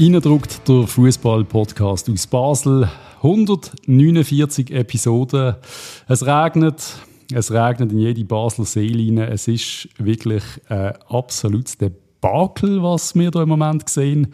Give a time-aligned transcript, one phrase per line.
[0.00, 2.88] Reindruckt der Fußball-Podcast aus Basel.
[3.16, 5.56] 149 Episoden.
[6.06, 6.80] Es regnet.
[7.32, 9.28] Es regnet in jede Basler Seele rein.
[9.32, 14.32] Es ist wirklich ein absolutes Debakel, was wir hier im Moment sehen.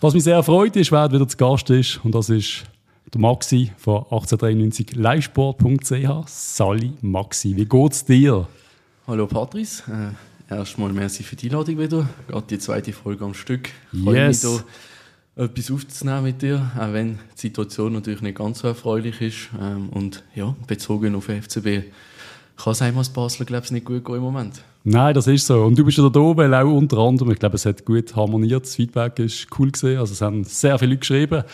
[0.00, 2.02] Was mich sehr freut, ist, wer wieder zu Gast ist.
[2.02, 2.64] Und das ist
[3.12, 6.26] der Maxi von 1893 livesport.ch.
[6.26, 8.48] Sali Maxi, wie geht's dir?
[9.06, 9.82] Hallo Patrice.
[9.88, 12.08] Äh Erstmal merci für die Einladung wieder.
[12.26, 13.68] Gerade die zweite Folge am Stück.
[13.92, 14.64] Ich freue mich, hier
[15.36, 19.50] etwas aufzunehmen mit dir, auch wenn die Situation natürlich nicht ganz so erfreulich ist.
[19.60, 21.90] Ähm, und ja, bezogen auf den FCB
[22.56, 24.62] kann es einmal als Basler, glaube ich, nicht gut gehen im Moment.
[24.84, 25.64] Nein, das ist so.
[25.64, 28.64] Und du bist ja da oben auch unter anderem, ich glaube, es hat gut harmoniert,
[28.64, 29.98] das Feedback ist cool gesehen.
[29.98, 31.44] Also es haben sehr viele Leute geschrieben.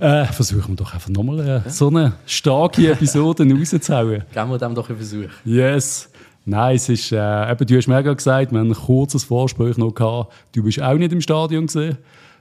[0.00, 1.70] Äh, versuchen wir doch einfach nochmal äh, ja.
[1.70, 4.24] so eine starke Episode rauszuhauen.
[4.32, 5.30] Geben wir dem doch einen Versuch.
[5.44, 6.08] Yes.
[6.48, 9.94] Nein, es ist, äh, eben, du hast mir gesagt, wir haben ein kurzes Vorgespräch noch
[9.94, 10.32] gehabt.
[10.52, 11.98] Du bist auch nicht im Stadion gesehen.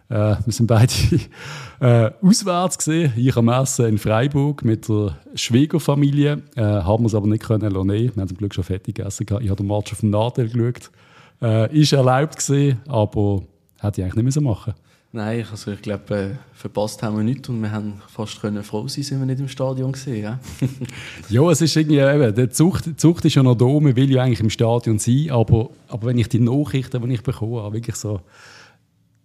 [0.08, 0.94] Äh, wir sind beide
[1.81, 3.11] äh, auswärts gesehen.
[3.17, 6.41] Ich am Essen in Freiburg mit der Schwiegerfamilie.
[6.55, 7.89] Äh, haben wir es aber nicht können lassen.
[7.89, 9.25] Wir haben zum Glück schon fertig gegessen.
[9.41, 10.89] Ich habe den Match auf dem Nadel geschaut.
[11.41, 13.41] Äh, ist erlaubt gesehen, aber
[13.81, 14.87] hätte ich eigentlich nicht machen müssen.
[15.13, 18.88] Nein, also ich glaube, äh, verpasst haben wir nichts und wir haben fast können froh
[18.88, 20.22] sein, sind wir nicht im Stadion gesehen.
[20.22, 20.39] Ja?
[21.30, 24.11] ja, es ist irgendwie eben, der Zucht, die Zucht ist ja noch da, man will
[24.11, 27.95] ja eigentlich im Stadion sein, aber, aber wenn ich die Nachrichten, die ich bekomme, wirklich
[27.95, 28.19] so,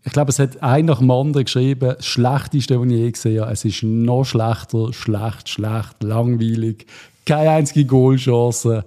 [0.04, 3.40] ich glaube, es hat ein nach dem anderen geschrieben, das Schlechteste, was ich je gesehen
[3.42, 6.86] habe, es ist noch schlechter, schlecht, schlecht, langweilig,
[7.24, 8.84] keine einzige Goalchance.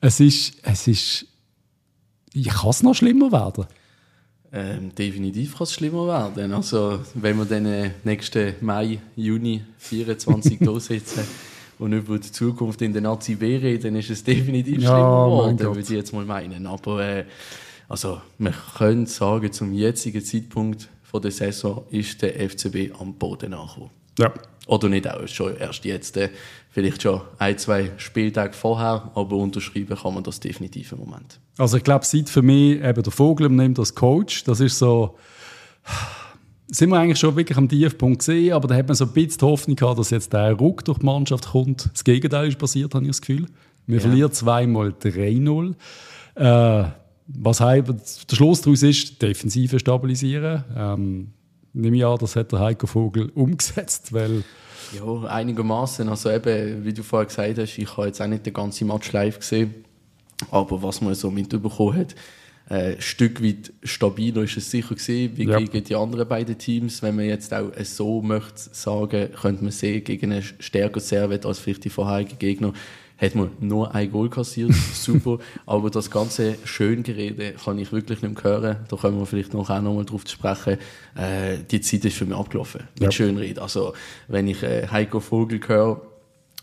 [0.00, 1.26] Es ist, es ist,
[2.32, 3.66] ich kann es noch schlimmer werden.
[4.58, 6.54] Ähm, definitiv kann es schlimmer werden.
[6.54, 11.24] Also, wenn wir dann äh, nächsten Mai, Juni 24 da sitzen
[11.78, 15.58] und über die Zukunft in der Nazi reden, dann ist es definitiv ja, schlimmer geworden,
[15.58, 16.66] würde ich jetzt mal meinen.
[16.66, 17.24] Aber äh,
[17.86, 23.52] also, wir können sagen, zum jetzigen Zeitpunkt von der Saison ist der FCB am Boden
[23.52, 23.90] angekommen.
[24.18, 24.32] Ja.
[24.66, 26.16] Oder nicht auch, schon erst jetzt.
[26.16, 26.30] Äh,
[26.70, 31.40] vielleicht schon ein, zwei Spieltage vorher, aber unterschreiben kann man das definitiv im Moment.
[31.56, 35.16] Also ich glaube, seit für mich eben der Vogel nimmt als Coach, das ist so,
[36.68, 39.38] sind wir eigentlich schon wirklich am Tiefpunkt gesehen, aber da hat man so ein bisschen
[39.38, 41.88] die Hoffnung gehabt, dass jetzt der Ruck durch die Mannschaft kommt.
[41.92, 43.46] Das Gegenteil ist passiert, habe ich das Gefühl.
[43.86, 44.02] Wir ja.
[44.02, 45.74] verlieren zweimal 3-0.
[46.34, 46.90] Äh,
[47.28, 50.64] was heißt, der Schluss daraus ist, Defensive stabilisieren.
[50.76, 51.28] Ähm,
[51.76, 54.42] nehme ich an, das hat der Heiko Vogel umgesetzt, weil
[54.92, 56.08] ja, einigermaßen.
[56.08, 59.12] Also eben, wie du vorher gesagt hast, ich habe jetzt auch nicht den ganzen Match
[59.12, 59.84] live gesehen,
[60.50, 62.14] aber was man so mitbekommen hat,
[62.68, 65.58] äh, ein Stück weit stabiler ist es sicher gesehen, wie ja.
[65.58, 67.02] gegen die anderen beiden Teams.
[67.02, 71.58] Wenn man jetzt auch so möchte sagen, könnte man sehen, gegen einen stärker Servet als
[71.58, 72.72] vielleicht die vorherigen Gegner,
[73.18, 75.38] hat man nur ein Goal kassiert, super.
[75.64, 78.76] Aber das ganze Schöngerede kann ich wirklich nicht mehr hören.
[78.88, 80.78] Da können wir vielleicht noch auch noch mal drauf sprechen.
[81.14, 83.10] Äh, die Zeit ist für mich abgelaufen mit ja.
[83.10, 83.62] Schönrede.
[83.62, 83.94] Also
[84.28, 86.02] wenn ich äh, Heiko Vogel höre,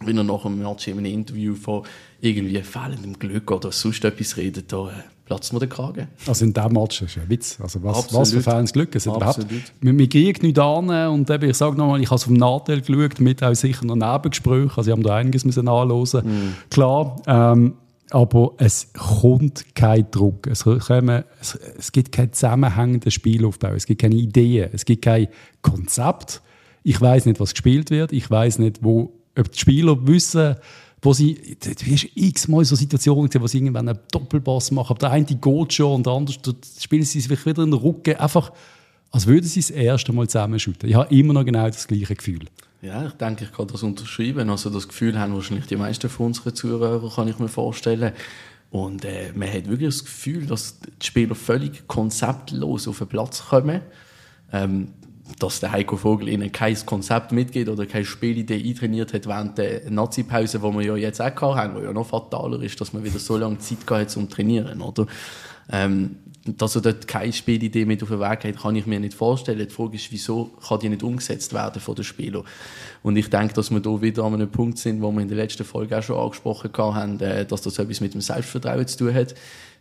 [0.02, 1.84] wenn er nach einem Match in einem Interview von
[2.22, 4.94] irgendwie fehlendem Glück oder sonst etwas redet, da äh,
[5.34, 6.08] platzt mir der Kragen.
[6.28, 7.58] Also in diesem Match ist ein Witz.
[7.60, 8.96] Also was, was für Fans Glück.
[8.96, 9.46] Es überhaupt,
[9.82, 12.82] wir, wir kriegen nichts an und eben, ich sage nochmal, ich habe es vom Nachteil
[12.82, 16.26] geschaut, mit auch sicher noch Nebengesprächen, also ich habe da einiges müssen anhören.
[16.26, 16.56] Mm.
[16.70, 17.74] Klar, ähm,
[18.12, 20.46] aber es kommt kein Druck.
[20.46, 25.28] Es, kommen, es, es gibt keinen zusammenhängenden Spielaufbau, es gibt keine Ideen, es gibt kein
[25.64, 26.42] Konzept.
[26.84, 30.56] Ich weiß nicht, was gespielt wird, ich weiß nicht, wo, ob die Spieler wissen,
[31.04, 35.12] wo sie, du hast x-mal so Situationen gesehen, wo sie irgendwann einen Doppelpass machen, der
[35.12, 36.36] eine geht schon und der andere
[36.80, 38.52] spielen sie sich wieder in den Rücken, einfach
[39.12, 40.90] als würden sie das erste Mal zusammenschütten.
[40.90, 42.46] Ich habe immer noch genau das gleiche Gefühl.
[42.82, 44.50] Ja, ich denke, ich kann das unterschreiben.
[44.50, 48.12] Also das Gefühl haben wahrscheinlich die meisten von unseren Zuhörern, kann ich mir vorstellen.
[48.72, 53.46] Und äh, man hat wirklich das Gefühl, dass die Spieler völlig konzeptlos auf den Platz
[53.50, 53.82] kommen.
[54.52, 54.90] Ähm,
[55.40, 59.90] dass der Heiko Vogel ihnen kein Konzept mitgeht oder keine Spielidee eintrainiert hat während der
[59.90, 63.20] Nazi-Pause, die wir ja jetzt auch haben, wo ja noch fataler ist, dass man wieder
[63.20, 65.08] so lange Zeit hat zum Trainieren, oder?
[65.72, 69.14] Ähm, dass er dort keine Spielidee mit auf den Weg hat, kann ich mir nicht
[69.14, 69.66] vorstellen.
[69.66, 72.44] Die Frage ist, wieso kann die nicht umgesetzt werden von den Spielern?
[73.02, 75.38] Und ich denke, dass wir da wieder an einem Punkt sind, wo wir in der
[75.38, 79.14] letzten Folge auch schon angesprochen haben, äh, dass das etwas mit dem Selbstvertrauen zu tun
[79.14, 79.36] hat.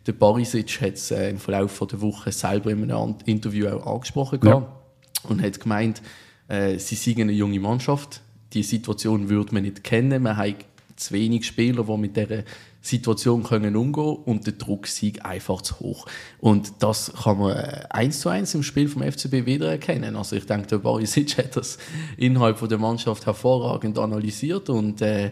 [0.07, 4.39] Der Barisic hat es äh, im Verlauf der Woche selber in einem Interview auch angesprochen.
[4.45, 4.82] Ja
[5.23, 6.01] und hat gemeint,
[6.47, 8.21] äh, sie seien eine junge Mannschaft.
[8.53, 10.23] Die Situation würde man nicht kennen.
[10.23, 10.55] Man hat
[10.95, 12.43] zu wenig Spieler, die mit dieser
[12.81, 16.05] Situation können umgehen und der Druck sei einfach zu hoch.
[16.39, 20.17] Und das kann man äh, eins zu eins im Spiel vom FCB wiedererkennen.
[20.17, 21.77] Also ich denke, der Barisic hat das
[22.17, 25.31] innerhalb der Mannschaft hervorragend analysiert und äh,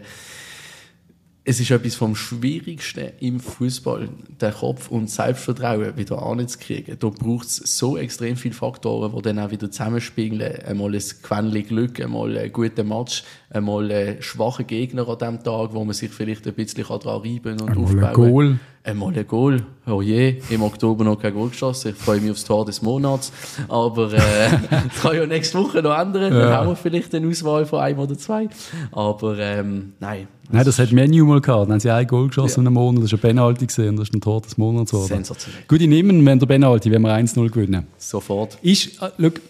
[1.44, 4.08] es ist etwas vom Schwierigsten im Fußball,
[4.40, 6.96] den Kopf und Selbstvertrauen wieder anzukriegen.
[6.98, 10.40] Da braucht es so extrem viele Faktoren, die dann auch wieder zusammenspielen.
[10.64, 15.74] Einmal ein Quäntchen Glück, einmal ein guter Match, einmal ein schwacher Gegner an dem Tag,
[15.74, 18.08] wo man sich vielleicht ein bisschen daran reiben und einmal aufbauen kann.
[18.08, 18.58] Ein Goal.
[18.84, 19.64] Einmal ein Goal.
[19.86, 21.90] Oh je, im Oktober noch kein Goal geschossen.
[21.90, 23.32] Ich freue mich aufs Tor des Monats.
[23.68, 24.18] Aber äh,
[24.70, 26.32] das kann ja nächste Woche noch ändern.
[26.32, 26.40] Ja.
[26.40, 28.48] Dann haben wir vielleicht eine Auswahl von einem oder zwei.
[28.90, 31.62] Aber ähm, nein, Nein, das hat Menu mal gehabt.
[31.62, 32.60] Dann haben sie ein Goal geschossen ja.
[32.62, 34.90] in einem Monat, das war ein Penalty gesehen, das ist ein Tor des Monats.
[34.90, 35.62] Sensationell.
[35.66, 37.86] Gut, ich nehme, wenn der Penalty, wenn wir 1-0 gewinnen.
[37.96, 38.58] Sofort.
[38.60, 39.40] Ist, äh, look,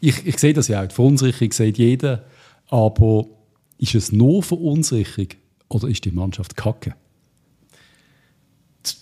[0.00, 2.24] ich, ich sehe das ja auch, die Verunsicherung sieht jeder,
[2.68, 3.26] aber
[3.78, 5.28] ist es nur Verunsicherung
[5.68, 6.94] oder ist die Mannschaft kacke?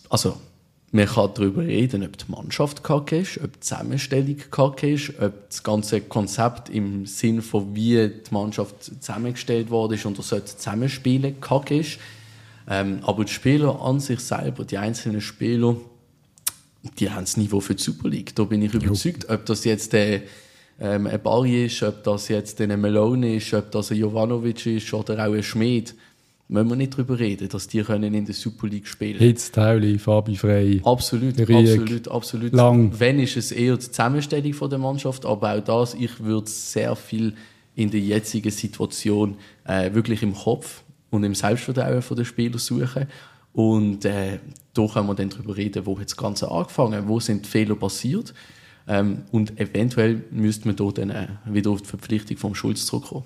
[0.09, 0.37] Also,
[0.93, 5.49] man kann darüber reden, ob die Mannschaft kacke ist, ob die Zusammenstellung kacke ist, ob
[5.49, 10.57] das ganze Konzept im Sinn von wie die Mannschaft zusammengestellt worden ist und er sollte
[10.57, 11.99] zusammenspielen kacke ist.
[12.69, 15.77] Ähm, aber die Spieler an sich selber, die einzelnen Spieler,
[16.99, 18.35] die haben das Niveau für die Super League.
[18.35, 20.23] Da bin ich überzeugt, ob das jetzt der
[20.81, 24.93] ähm, ein Barry ist, ob das jetzt ein Melone ist, ob das ein Jovanovic ist
[24.93, 25.95] oder auch ein Schmied
[26.51, 29.99] müssen wir nicht darüber reden, dass die können in der Super League spielen Hitz, Tauli,
[29.99, 30.81] Fabi Frey.
[30.85, 32.53] Absolut, Rieg, absolut, absolut.
[32.53, 32.93] Lang.
[32.99, 36.97] Wenn ist es eher die Zusammenstellung von der Mannschaft, aber auch das, ich würde sehr
[36.97, 37.35] viel
[37.77, 43.07] in der jetzigen Situation äh, wirklich im Kopf und im Selbstvertrauen der Spieler suchen.
[43.53, 44.41] Und äh,
[44.75, 48.35] da können wir dann darüber reden, wo hat das Ganze angefangen, wo sind Fehler passiert.
[48.89, 53.25] Ähm, und eventuell müsste man da dann äh, wieder auf die Verpflichtung vom Schulz zurückkommen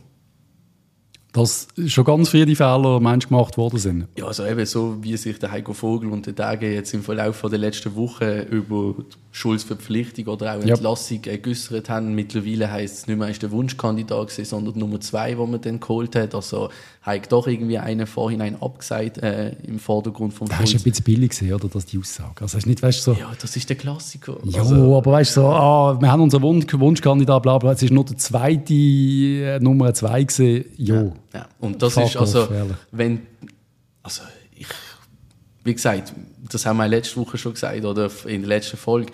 [1.34, 4.06] dass schon ganz viele Fehler Mensch gemacht worden sind.
[4.16, 7.42] Ja, also eben so, wie sich der Heiko Vogel und der Tage jetzt im Verlauf
[7.42, 8.94] der letzten Woche über
[9.32, 11.36] Schulzverpflichtung oder auch Entlassung ja.
[11.36, 12.14] geäußert haben.
[12.14, 15.80] Mittlerweile heisst es nicht mehr, ist der Wunschkandidat gewesen, sondern Nummer zwei, wo man dann
[15.80, 16.36] geholt hat.
[16.36, 16.70] Also
[17.02, 21.30] hat doch irgendwie einen vorhinein abgesagt äh, im Vordergrund vom Das ist ein bisschen billig
[21.30, 22.42] gesehen, oder, dass die Aussage.
[22.42, 24.38] Also ist nicht, weißt, so, ja, das ist der Klassiker.
[24.44, 27.82] Ja, also, aber weißt du, so, ah, wir haben unseren Wunsch, Wunschkandidat, bla bla, es
[27.82, 30.66] ist nur der zweite äh, Nummer zwei gesehen.
[30.76, 31.12] Ja.
[31.34, 31.48] Ja.
[31.58, 32.48] Und das Fuck ist also,
[32.92, 33.26] wenn,
[34.02, 34.22] also
[34.56, 34.68] ich,
[35.64, 36.12] wie gesagt,
[36.50, 39.12] das haben wir letzte Woche schon gesagt oder in der letzten Folge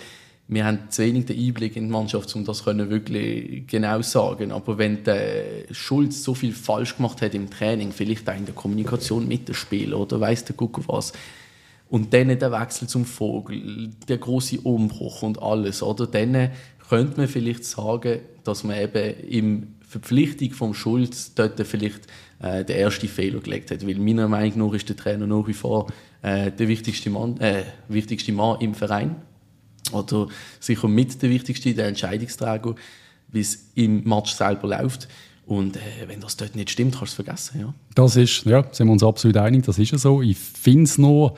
[0.53, 4.51] wir haben zu wenig den Einblick in die Mannschaft, um das können wirklich genau sagen.
[4.51, 8.55] Aber wenn der Schulz so viel falsch gemacht hat im Training, vielleicht auch in der
[8.55, 11.13] Kommunikation mit den Spielern oder weiß der Gucker was,
[11.89, 16.09] und dann der Wechsel zum Vogel, der große Umbruch und alles, oder?
[16.09, 16.51] Dann
[16.89, 22.07] könnte man vielleicht sagen, dass man eben im Verpflichtung vom Schulz dort vielleicht
[22.41, 23.85] äh, den ersten Fehler gelegt hat.
[23.85, 25.89] Weil meiner Meinung nach ist der Trainer nach wie vor
[26.23, 29.17] äh, der wichtigste Mann, äh, wichtigste Mann im Verein
[29.91, 30.29] oder
[30.61, 32.77] sicher mit der wichtigste, der Entscheidungsträger,
[33.33, 35.09] wie es im Match selber läuft.
[35.45, 37.61] Und äh, wenn das dort nicht stimmt, kannst du es vergessen.
[37.61, 37.75] Ja.
[37.97, 40.23] Das ist, ja, sind wir uns absolut einig, das ist ja so.
[40.23, 41.35] Ich finde es nur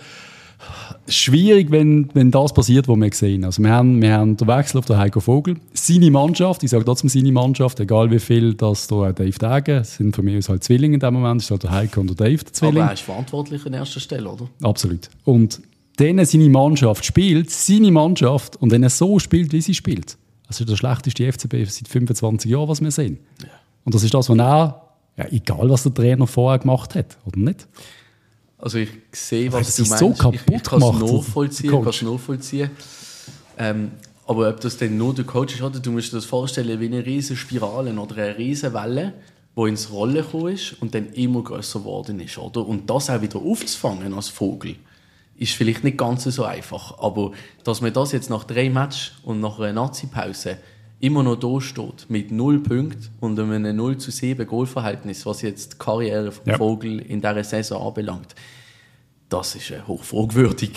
[1.08, 3.44] schwierig, wenn, wenn das passiert, was wir sehen.
[3.44, 5.56] Also wir haben, wir haben den Wechsel auf den Heiko Vogel.
[5.74, 10.14] Seine Mannschaft, ich sage trotzdem seine Mannschaft, egal wie viel das da Dave Degen, sind
[10.14, 12.52] für mich halt Zwillinge in dem Moment, ist halt der Heiko und der Dave, der
[12.52, 12.82] Zwilling.
[12.82, 14.48] Aber er ist verantwortlich an erster Stelle, oder?
[14.62, 15.10] Absolut.
[15.24, 15.60] Und
[15.98, 20.16] denen seine Mannschaft spielt, seine Mannschaft, und wenn er so spielt, wie sie spielt,
[20.46, 23.18] das ist der schlechteste FCB seit 25 Jahren, was wir sehen.
[23.40, 23.48] Ja.
[23.84, 24.82] Und das ist das, was er,
[25.16, 27.66] ja, egal was der Trainer vorher gemacht hat, oder nicht?
[28.62, 29.98] Also ich sehe, was du meinst.
[29.98, 31.82] so kaputt ich, ich kann es nachvollziehen.
[31.82, 32.70] Kann's nachvollziehen.
[33.58, 33.90] Ähm,
[34.24, 36.86] aber ob das denn nur der Coach ist, oder du musst dir das vorstellen wie
[36.86, 39.14] eine riesige Spirale oder eine riesige Welle,
[39.56, 42.38] die ins Rollen gekommen ist und dann immer größer geworden ist.
[42.38, 42.64] Oder?
[42.64, 44.76] Und das auch wieder aufzufangen als Vogel
[45.36, 46.98] ist vielleicht nicht ganz so einfach.
[47.00, 47.32] Aber
[47.64, 50.58] dass man das jetzt nach drei Matches und nach einer Nazi-Pause
[51.02, 55.74] immer noch da steht, mit null Punkten und einem 0 zu 7 Goalverhältnis, was jetzt
[55.74, 56.56] die Karriere von ja.
[56.56, 58.34] Vogel in dieser Saison anbelangt,
[59.28, 60.72] das ist hochfragwürdig.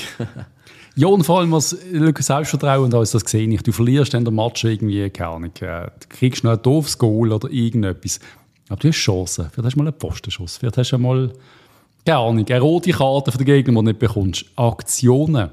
[0.96, 3.62] ja, und vor allem, was Selbstvertrauen da ist, das gesehen ich.
[3.62, 7.32] Du verlierst dann der Match irgendwie, keine Ahnung, äh, du kriegst noch ein doofes Goal
[7.32, 8.20] oder irgendetwas.
[8.68, 9.48] Aber du hast Chancen.
[9.52, 10.58] Vielleicht hast du mal einen Postenschuss.
[10.58, 11.32] Vielleicht hast du mal
[12.04, 14.46] keine Ahnung, eine rote Karte für den Gegner, die du nicht bekommst.
[14.56, 15.52] Aktionen.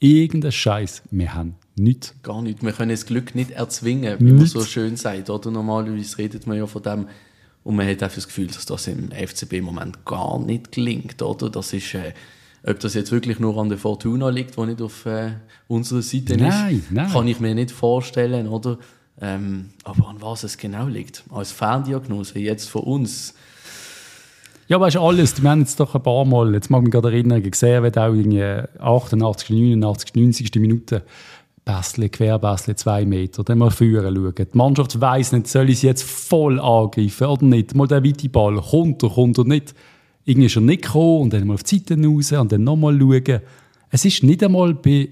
[0.00, 1.02] Irgendein Scheiß.
[1.10, 2.14] Wir haben nichts.
[2.22, 2.62] Gar nicht.
[2.62, 5.30] Wir können das Glück nicht erzwingen, wie man so schön sagt.
[5.30, 7.06] Oder normalerweise redet man ja von dem,
[7.64, 11.22] und man hat einfach das Gefühl, dass das im FCB im Moment gar nicht gelingt.
[11.22, 11.48] Oder?
[11.48, 12.12] Das ist, äh,
[12.62, 15.32] ob das jetzt wirklich nur an der Fortuna liegt, die nicht auf äh,
[15.66, 17.10] unserer Seite nein, ist, nein.
[17.10, 18.48] kann ich mir nicht vorstellen.
[18.48, 18.78] Oder?
[19.20, 21.24] Ähm, aber an was es genau liegt.
[21.30, 23.34] Als Ferndiagnose jetzt von uns
[24.66, 25.42] ja, weißt du, alles.
[25.42, 27.98] Wir haben jetzt doch ein paar Mal, jetzt mag ich mich gerade erinnern, gesehen, wird
[27.98, 28.42] auch irgendwie
[28.80, 30.54] 88, 89, 90.
[30.54, 31.02] Minute
[31.64, 34.46] Bässle, Querbässle, zwei Meter, dann mal führen schauen.
[34.52, 37.74] Die Mannschaft weiss nicht, soll ich sie jetzt voll angreifen oder nicht?
[37.74, 39.74] Mal der weite Ball, kommt er, kommt er nicht?
[40.24, 43.40] irgendwie schon nicht gekommen und dann mal auf die Seite raus und dann nochmal schauen.
[43.90, 45.08] Es ist nicht einmal bei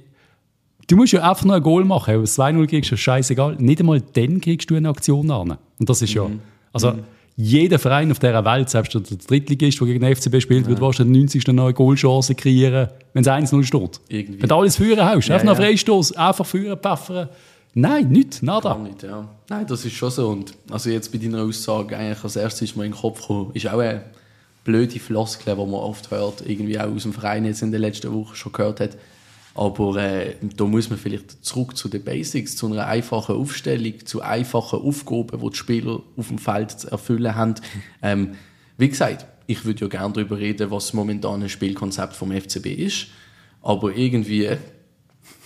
[0.88, 2.14] Du musst ja einfach nur ein Goal machen.
[2.14, 3.56] Wenn du 2-0 kriegst, ist scheißegal.
[3.58, 5.56] Nicht einmal dann kriegst du eine Aktion an.
[5.78, 6.26] Und das ist ja.
[6.26, 6.40] Mhm.
[6.72, 7.04] Also, mhm.
[7.42, 10.68] Jeder Verein auf dieser Welt, selbst der Drittligist, der gegen den FCB spielt, ja.
[10.68, 11.48] wird wahrscheinlich 90.
[11.48, 14.00] eine neue Goalchance kreieren, wenn es 1-0 steht.
[14.08, 14.42] Irgendwie.
[14.42, 15.52] Wenn du alles führen hast, ja, einfach ja.
[15.52, 17.28] noch Freistoß, einfach führen, pfeffern.
[17.74, 18.76] Nein, nicht, nada.
[18.76, 19.26] Nicht, ja.
[19.48, 20.28] Nein, das ist schon so.
[20.28, 23.50] Und also jetzt bei deiner Aussage, eigentlich als erstes ist mir in den Kopf gekommen,
[23.54, 24.02] ist auch eine
[24.62, 28.12] blöde Floskel, die man oft hört, irgendwie auch aus dem Verein jetzt in den letzten
[28.12, 28.90] Wochen schon gehört hat
[29.54, 34.22] aber äh, da muss man vielleicht zurück zu den Basics, zu einer einfachen Aufstellung, zu
[34.22, 37.54] einfachen Aufgaben, die die Spieler auf dem Feld zu erfüllen haben.
[38.04, 38.34] Ähm,
[38.78, 43.06] wie gesagt, ich würde ja gerne darüber reden, was momentan ein Spielkonzept vom FCB ist.
[43.60, 44.50] Aber irgendwie,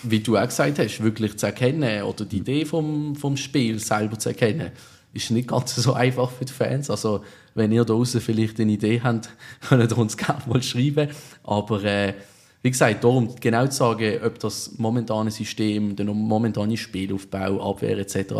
[0.03, 4.19] wie du auch gesagt hast, wirklich zu erkennen oder die Idee vom, vom Spiel selber
[4.19, 4.71] zu erkennen,
[5.13, 6.89] ist nicht ganz so einfach für die Fans.
[6.89, 9.29] Also, wenn ihr da draußen vielleicht eine Idee habt,
[9.69, 11.11] könnt ihr uns gerne mal schreiben.
[11.43, 12.15] Aber äh,
[12.67, 18.35] wie gesagt, darum genau zu sagen, ob das momentane System, der momentane Spielaufbau, Abwehr etc.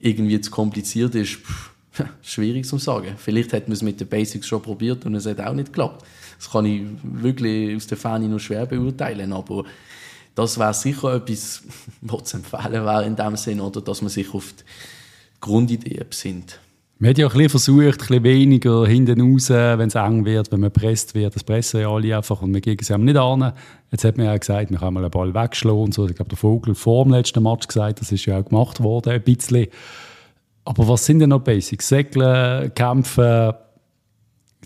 [0.00, 1.70] irgendwie zu kompliziert ist, pff,
[2.22, 3.14] schwierig zu sagen.
[3.18, 6.02] Vielleicht hätten wir es mit den Basics schon probiert und es hat auch nicht geklappt.
[6.38, 9.64] Das kann ich wirklich aus der Ferne nur schwer beurteilen, aber
[10.34, 11.62] das wäre sicher etwas,
[12.00, 14.64] was zu empfehlen wäre in dem Sinn, oder dass man sich auf die
[15.42, 16.58] Grundidee besinnt.
[17.02, 20.24] Man hat ja auch ein bisschen versucht, ein bisschen weniger hinten raus, wenn es eng
[20.24, 21.34] wird, wenn man presst wird.
[21.34, 23.52] Das pressen ja alle einfach und wir gehen sie nicht an.
[23.90, 26.06] Jetzt hat man ja gesagt, man kann mal einen Ball wegschlagen und so.
[26.06, 29.14] Ich glaube, der Vogel vor dem letzten Match gesagt, das ist ja auch gemacht worden,
[29.14, 29.66] ein bisschen.
[30.64, 31.88] Aber was sind denn noch Basics?
[31.88, 33.52] Segeln, Kämpfen,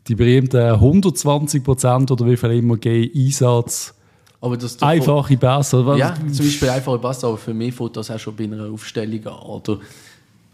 [0.06, 3.94] die berühmten 120 Prozent oder wie viel immer gehen, Einsatz.
[4.42, 5.82] Aber das einfache Pässe.
[5.96, 9.26] Ja, zum Beispiel einfache Pässe, aber für mich fällt das auch schon bei einer Aufstellung
[9.26, 9.38] an.
[9.40, 9.78] Oder,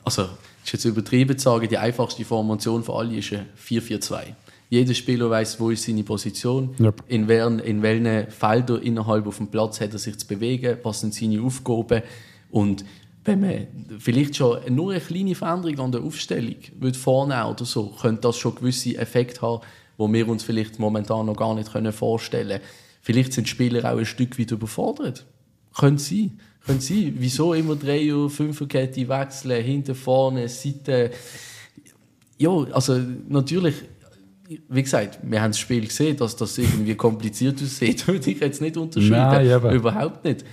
[0.04, 0.28] also,
[0.64, 4.34] ist jetzt übertrieben zu sagen, die einfachste Formation für alle ist ein 4-4-2.
[4.70, 7.02] Jeder Spieler weiß, wo ist seine Position, yep.
[7.06, 11.00] in, welchen, in welchen Feldern innerhalb auf dem Platz hat er sich zu bewegen, was
[11.00, 12.02] sind seine Aufgaben.
[12.50, 12.84] Und
[13.24, 13.66] wenn man
[13.98, 18.38] vielleicht schon nur eine kleine Veränderung an der Aufstellung würde vornehmen oder so, könnte das
[18.38, 19.62] schon gewisse Effekte haben,
[19.98, 22.62] wo wir uns vielleicht momentan noch gar nicht vorstellen können.
[23.02, 25.26] Vielleicht sind die Spieler auch ein Stück weit überfordert.
[25.76, 26.40] Könnte sein.
[26.66, 31.10] Können Sie, wieso immer drei oder fünf Kette wechseln, hinten, vorne, Seite?
[32.38, 33.74] Ja, also natürlich,
[34.68, 38.60] wie gesagt, wir haben das Spiel gesehen, dass das irgendwie kompliziert aussieht, würde ich jetzt
[38.60, 39.62] nicht unterschreiben.
[39.62, 40.44] Nein, Überhaupt nicht.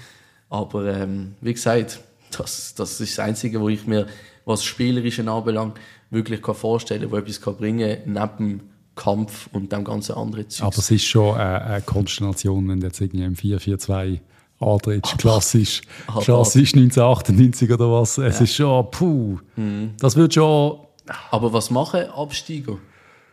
[0.49, 1.99] Aber ähm, wie gesagt,
[2.35, 4.07] das, das ist das Einzige, wo ich mir,
[4.45, 8.61] was Spielerische anbelangt, wirklich kann vorstellen kann, wo etwas kann bringen kann, neben
[8.95, 10.65] Kampf und dem ganzen anderen Zeug.
[10.65, 14.19] Aber es ist schon eine, eine Konstellation, wenn du jetzt irgendwie im 4-4-2
[14.59, 18.17] Aldrich, klassisch, Ach, klassisch 1998 oder was.
[18.17, 18.43] Es ja.
[18.43, 19.91] ist schon, puh, mhm.
[19.99, 20.79] das wird schon...
[21.31, 22.77] Aber was machen Absteiger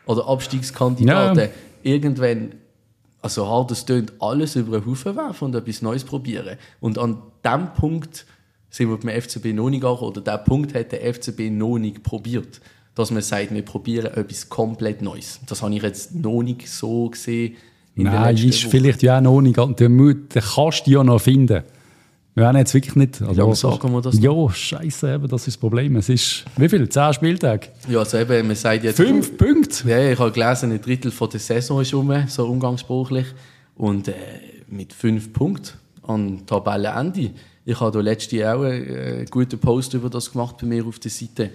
[0.06, 1.38] oder Abstiegskandidaten?
[1.38, 1.48] Ja.
[1.82, 2.54] Irgendwann,
[3.20, 6.56] also hart es tönt, alles über den Haufen werfen und etwas Neues probieren.
[6.80, 8.24] Und an dem Punkt
[8.70, 12.02] sind wir beim FCB noch nicht angekommen, oder der Punkt hat der FCB noch nicht
[12.02, 12.60] probiert,
[12.94, 15.40] dass man sagt, wir probieren etwas komplett Neues.
[15.46, 17.56] Das habe ich jetzt noch nicht so gesehen,
[17.96, 18.70] Nein, ist Woche.
[18.70, 19.56] vielleicht ja auch noch nicht.
[19.56, 21.62] Den, den kannst du ja noch finden.
[22.34, 23.22] Wir haben jetzt wirklich nicht.
[23.22, 24.18] Also, ja, sagen wir das?
[24.20, 25.96] Ja, scheiße, eben, das ist das Problem.
[25.96, 26.86] Es ist, wie viel?
[26.86, 27.68] Zehn Spieltage?
[27.88, 28.96] Ja, also eben, man sagt jetzt...
[28.96, 29.88] Fünf Punkte?
[29.88, 33.26] Ja, ich habe gelesen, ein Drittel von der Saison ist um, so umgangssprachlich.
[33.74, 34.12] Und äh,
[34.68, 37.30] mit fünf Punkten an Tabellenende.
[37.64, 40.84] Ich habe da letztes Jahr auch einen äh, guten Post über das gemacht bei mir
[40.84, 41.50] auf der Seite.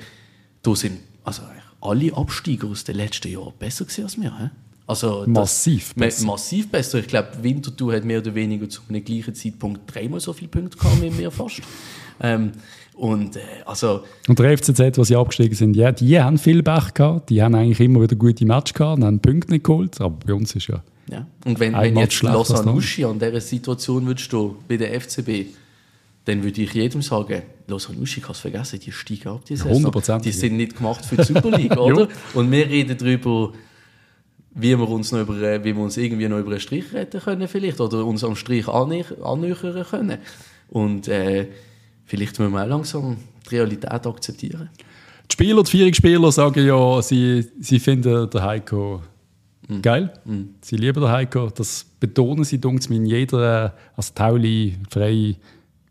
[0.64, 1.44] Da sind also
[1.80, 4.38] alle Absteiger aus den letzten Jahren besser als wir.
[4.38, 4.50] He?
[4.92, 6.26] Also massiv besser.
[6.26, 7.00] Massiv besser.
[7.00, 10.78] Ich glaube, Winterthur hat mehr oder weniger zu einem gleichen Zeitpunkt dreimal so viele Punkte
[10.78, 11.62] gehabt wie wir fast.
[12.20, 12.52] Ähm,
[12.96, 16.94] und, äh, also, und der FCZ, was sie abgestiegen sind, ja, die haben viel Pech
[16.94, 17.30] gehabt.
[17.30, 20.02] Die haben eigentlich immer wieder gute Matches gehabt und haben Punkte nicht geholt.
[20.02, 20.84] Aber bei uns ist ja.
[21.10, 21.26] ja.
[21.46, 25.56] Und wenn, wenn jetzt Lausanne an dieser Situation würdest stehen, bei der FCB,
[26.26, 29.46] dann würde ich jedem sagen, Lausanne Uschi, es vergessen, die steigen ab.
[29.46, 30.20] Die, 100%.
[30.20, 32.10] die sind nicht gemacht für die Super League, oder?
[32.34, 33.54] und wir reden darüber,
[34.54, 37.22] wie wir uns noch über, äh, wie wir uns irgendwie noch über einen Strich retten
[37.22, 40.18] können vielleicht oder uns am Strich annähern können.
[40.70, 41.48] Und äh,
[42.06, 43.18] vielleicht müssen wir auch langsam
[43.50, 44.70] die Realität akzeptieren.
[45.30, 49.02] Die Spieler, die Vierungsspieler sagen ja, sie, sie finden den Heiko
[49.68, 49.82] mhm.
[49.82, 50.14] geil.
[50.26, 50.56] Mhm.
[50.62, 51.50] Sie lieben den Heiko.
[51.50, 55.38] Das betonen sie, dunkt in jeder, also Tauli, Frei,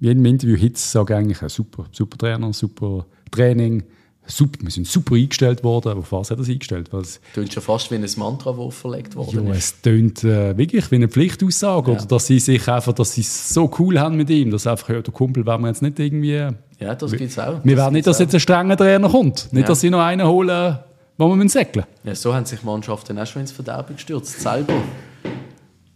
[0.01, 3.83] in jedem Interview Hits sagen eigentlich, super, super Trainer, super Training
[4.31, 5.91] super, wir sind super eingestellt worden.
[5.91, 6.89] Aber auf was hat er sich eingestellt?
[6.93, 9.59] Das tönt schon fast wie ein Mantra, das verlegt worden ja, ist.
[9.59, 11.93] es tönt äh, wirklich wie eine Pflichtaussage.
[11.93, 11.99] Ja.
[11.99, 14.89] Oder dass sie sich einfach, dass sie es so cool haben mit ihm, dass einfach,
[14.89, 16.49] ja, der Kumpel werden wir jetzt nicht irgendwie...
[16.79, 17.61] Ja, das gibt es auch.
[17.63, 18.21] Wir werden nicht, dass auch.
[18.21, 19.53] jetzt ein strenger Trainer kommt.
[19.53, 19.69] Nicht, ja.
[19.69, 20.79] dass sie noch einen holen,
[21.19, 24.75] wo wir säckeln Ja, so haben sich Mannschaften auch schon ins Verderben gestürzt, selber.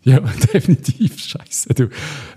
[0.05, 0.21] Ja,
[0.53, 1.19] definitiv.
[1.19, 1.75] Scheiße.
[1.75, 1.85] Du.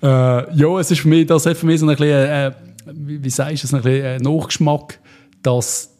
[0.02, 2.52] Äh, ja, es ist für mich, das hat für mich so ein bisschen, äh,
[2.86, 5.00] wie, wie sagst du, ein bisschen äh, Nachgeschmack,
[5.48, 5.98] dass,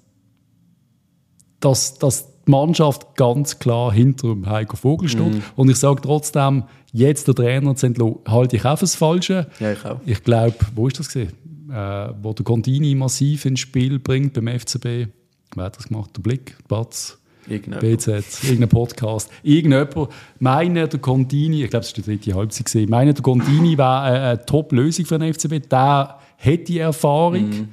[1.62, 5.36] dass, dass die Mannschaft ganz klar hinter dem Heiko Vogel steht.
[5.36, 5.44] Mhm.
[5.56, 9.48] Und ich sage trotzdem, jetzt der Trainer zu entlassen, halte ich auch für das Falsche.
[9.62, 10.02] Ja, ich auch.
[10.06, 11.32] Ich glaube, wo ist das gesehen?
[11.72, 15.08] Äh, wo der Contini massiv ins Spiel bringt beim FCB.
[15.56, 16.12] Wer hat das gemacht?
[16.18, 17.18] Der Blick, Batz.
[17.48, 19.30] BZ, irgendein Podcast.
[19.42, 23.78] Irgendjemand meine, der Contini, ich glaube, es war die dritte Halbzeit, gesehen, meine, der Contini
[23.78, 25.70] wäre eine, eine Top-Lösung für den FCB.
[25.70, 27.50] Der hat die Erfahrung.
[27.50, 27.70] Mm.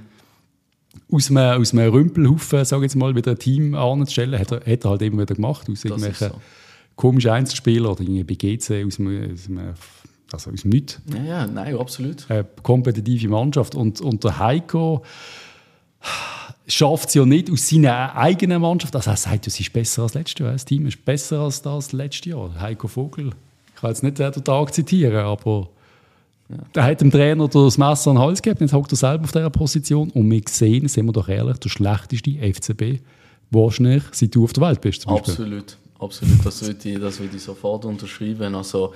[1.14, 4.60] Aus einem, aus einem Rümpelhaufen, sage ich jetzt mal, wieder ein Team anzustellen, hat er,
[4.60, 5.68] hat er halt immer wieder gemacht.
[5.70, 6.40] Aus irgendwelchen so.
[6.96, 9.74] komischen Einzelspielern oder irgendwie bei GC aus einem, aus einem
[10.32, 11.00] also aus dem Nichts.
[11.14, 12.28] Ja, ja, nein, absolut.
[12.28, 13.74] Eine kompetitive Mannschaft.
[13.74, 15.02] Und, und der Heiko
[16.66, 18.94] schafft es ja nicht aus seiner eigenen Mannschaft.
[18.96, 20.52] Also er sagt, es ist besser als letztes Jahr.
[20.52, 22.60] Das Team ist besser als das letzte Jahr.
[22.60, 23.30] Heiko Vogel.
[23.74, 25.68] Ich kann jetzt nicht den Tag zitieren, aber
[26.48, 26.56] ja.
[26.74, 28.64] er hat dem Trainer das Messer an den Hals gegeben.
[28.64, 30.10] Jetzt hockt er selber auf dieser Position.
[30.10, 33.00] Und wir sehen, sind wir doch ehrlich, der schlechteste FCB
[33.50, 35.06] wahrscheinlich, seit du auf der Welt bist.
[35.08, 35.78] Absolut.
[35.98, 36.44] Absolut.
[36.44, 38.54] Das würde ich, das würde ich sofort unterschreiben.
[38.54, 38.92] Also,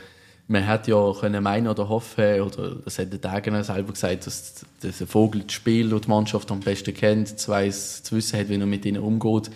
[0.49, 4.65] man hätte ja können meinen oder hoffen, oder das hat der Dagener selber gesagt, dass,
[4.81, 8.39] dass der Vogel das Spiel und die Mannschaft am besten kennt, zu, weiss, zu wissen
[8.39, 9.51] hat, wie er mit ihnen umgeht.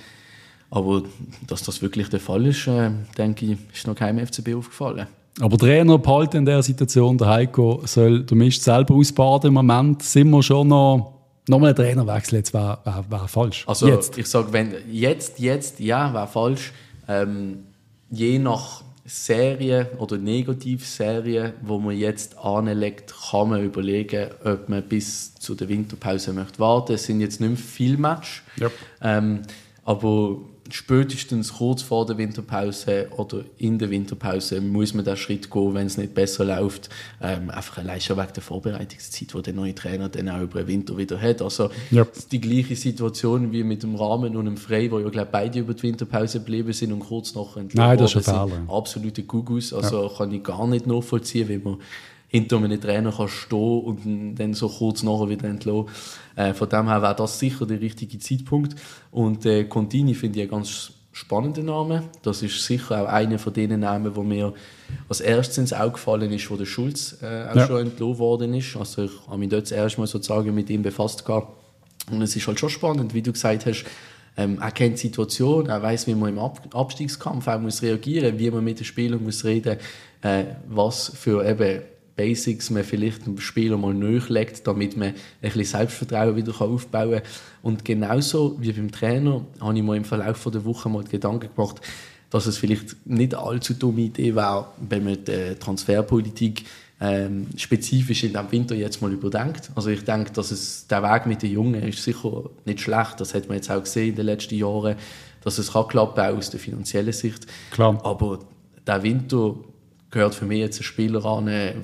[0.70, 1.02] Aber
[1.46, 5.06] dass das wirklich der Fall ist, äh, denke ich, ist noch keinem FCB aufgefallen.
[5.40, 9.48] Aber Trainer behalten in dieser Situation, der Heiko soll der Mist selber ausbaden.
[9.48, 11.12] Im Moment sind wir schon noch
[11.48, 13.64] Nochmal ein Trainerwechsel jetzt wäre wär, wär falsch.
[13.66, 14.16] Also jetzt.
[14.16, 16.72] ich sage, wenn jetzt, jetzt, ja, wäre falsch.
[17.08, 17.64] Ähm,
[18.10, 25.34] je nach Serien oder Negativserien, wo man jetzt anlegt, kann man überlegen, ob man bis
[25.34, 26.92] zu der Winterpause möchte warten.
[26.92, 28.72] Es sind jetzt nicht mehr viele Matches, yep.
[29.02, 29.42] ähm,
[29.84, 30.36] aber
[30.72, 35.86] spätestens kurz vor der Winterpause oder in der Winterpause muss man den Schritt gehen, wenn
[35.86, 36.88] es nicht besser läuft.
[37.20, 40.68] Ähm, einfach allein schon wegen der Vorbereitungszeit, die der neue Trainer dann auch über den
[40.68, 41.42] Winter wieder hat.
[41.42, 42.12] Also yep.
[42.30, 45.74] die gleiche Situation wie mit dem Rahmen und dem Frei, wo ja glaube beide über
[45.74, 48.68] die Winterpause geblieben sind und kurz noch Nein, das ist ein.
[48.68, 49.72] Absolute Gugus.
[49.72, 50.16] Also ja.
[50.16, 51.78] kann ich gar nicht nachvollziehen, wie man
[52.32, 55.88] hinter einem Trainer kann stehen und dann so kurz nachher wieder entlassen.
[56.34, 58.74] Äh, von dem her wäre das sicher der richtige Zeitpunkt.
[59.10, 62.04] Und äh, Contini finde ich einen ganz spannenden Namen.
[62.22, 64.54] Das ist sicher auch einer von den Namen, wo mir
[65.10, 67.66] als erstes ins Auge gefallen ist, wo der Schulz äh, auch ja.
[67.66, 68.74] schon entlassen worden ist.
[68.78, 71.54] Also ich habe mich dort zuerst mal sozusagen mit ihm befasst gehabt.
[72.10, 73.84] Und es ist halt schon spannend, wie du gesagt hast,
[74.38, 78.38] ähm, er kennt die Situation, er weiß, wie man im Ab Abstiegskampf auch muss reagieren,
[78.38, 79.76] wie man mit den Spielern muss reden,
[80.22, 81.82] äh, was für eben
[82.16, 87.22] Basics man vielleicht dem Spieler mal nachlegt, damit man ein bisschen Selbstvertrauen wieder aufbauen kann.
[87.62, 91.80] Und genauso wie beim Trainer habe ich mir im Verlauf der Woche mal Gedanken gemacht,
[92.30, 96.64] dass es vielleicht nicht allzu dumme Idee wäre, wenn man die Transferpolitik
[97.00, 99.70] ähm, spezifisch in diesem Winter jetzt mal überdenkt.
[99.74, 103.20] Also ich denke, dass es, der Weg mit den Jungen ist sicher nicht schlecht.
[103.20, 104.96] Das hat man jetzt auch gesehen in den letzten Jahren,
[105.42, 107.46] dass es kann klappen, auch aus der finanziellen Sicht.
[107.72, 107.98] Klar.
[108.04, 108.38] Aber
[108.86, 109.56] der Winter
[110.12, 111.74] gehört für mich jetzt ein Spieler an, der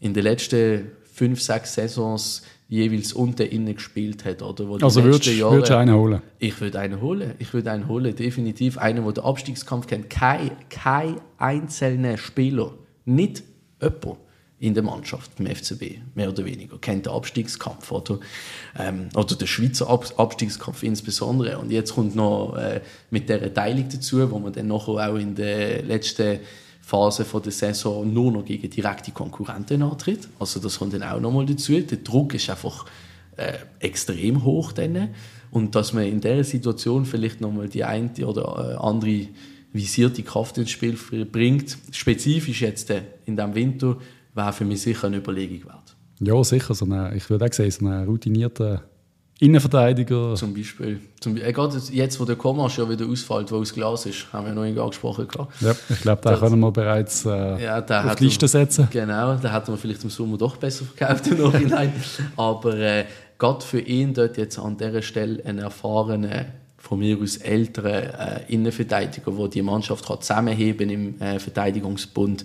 [0.00, 4.42] in den letzten fünf, sechs Saisons jeweils unten innen gespielt hat.
[4.42, 6.22] Oder wo also würdest du einen holen?
[6.38, 7.34] Ich würde einen holen.
[7.38, 8.76] Ich würde einen holen, definitiv.
[8.76, 10.10] Einen, der den Abstiegskampf kennt.
[10.10, 13.44] Kein, kein einzelner Spieler, nicht
[13.80, 14.18] jemand
[14.58, 18.18] in der Mannschaft beim FCB, mehr oder weniger, kennt den Abstiegskampf oder,
[18.78, 21.58] ähm, oder den Schweizer Ab Abstiegskampf insbesondere.
[21.58, 25.34] Und jetzt kommt noch äh, mit der Teilung dazu, wo man dann nachher auch in
[25.34, 26.40] den letzten
[26.86, 30.28] Phase von der Saison nur noch gegen direkte Konkurrenten antritt.
[30.38, 31.80] Also das kommt dann auch nochmal dazu.
[31.80, 32.86] Der Druck ist einfach
[33.36, 35.08] äh, extrem hoch dann.
[35.50, 39.26] Und dass man in dieser Situation vielleicht nochmal die eine oder äh, andere
[39.72, 43.96] visierte Kraft ins Spiel bringt, spezifisch jetzt äh, in diesem Winter,
[44.34, 45.96] wäre für mich sicher eine Überlegung wert.
[46.20, 46.72] Ja, sicher.
[46.72, 48.78] So eine, ich würde auch sagen, so einen routinierten
[49.38, 50.34] Innenverteidiger.
[50.34, 51.00] Zum Beispiel.
[51.20, 54.46] Zum, äh, gerade jetzt, wo der Komasch ja wieder ausfällt, wo aus Glas ist, haben
[54.46, 55.28] wir noch nicht angesprochen.
[55.60, 58.88] Ja, ich glaube, da können wir bereits äh, ja, auf die Liste setzen.
[58.90, 61.92] Genau, da hätten wir vielleicht im Sommer doch besser verkauft im Nachhinein.
[62.36, 63.04] Aber äh,
[63.38, 66.46] gerade für ihn dort jetzt an dieser Stelle einen erfahrenen,
[66.78, 72.44] von mir aus älteren äh, Innenverteidiger, der die Mannschaft kann zusammenheben im äh, Verteidigungsbund,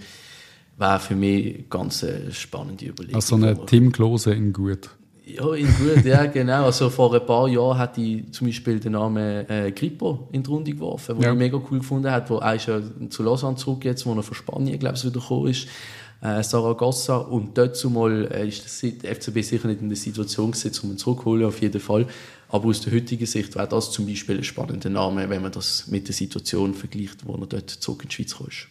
[0.77, 3.15] wäre für mich ganz eine spannende Überlegung.
[3.15, 4.89] Also eine Tim Klose in gut.
[5.25, 6.65] Ja, in gut, ja, genau.
[6.65, 10.49] Also vor ein paar Jahren hat ich zum Beispiel den Namen äh, Grippo in die
[10.49, 11.31] Runde geworfen, den ja.
[11.31, 14.23] ich mega cool gefunden habe, wo er ist ja zu Lausanne zurück jetzt, wo er
[14.23, 15.67] von Spanien, glaube ich, wieder gekommen ist.
[16.21, 20.83] Äh, Saragossa und dort zumal äh, ist der FCB sicher nicht in der Situation gesetzt,
[20.83, 22.07] um ihn zurückzuholen, auf jeden Fall.
[22.49, 25.87] Aber aus der heutigen Sicht wäre das zum Beispiel ein spannender Name, wenn man das
[25.87, 28.67] mit der Situation vergleicht, wo er dort zurück in die Schweiz kommt.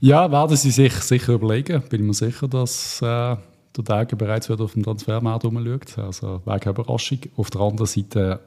[0.00, 1.82] Ja, werden sie sich sicher überlegen.
[1.88, 3.36] Bin mir sicher, dass äh,
[3.76, 5.98] der Tage bereits wieder auf dem Transfermarkt rumschaut.
[5.98, 7.18] Also keine Überraschung.
[7.36, 8.40] Auf der anderen Seite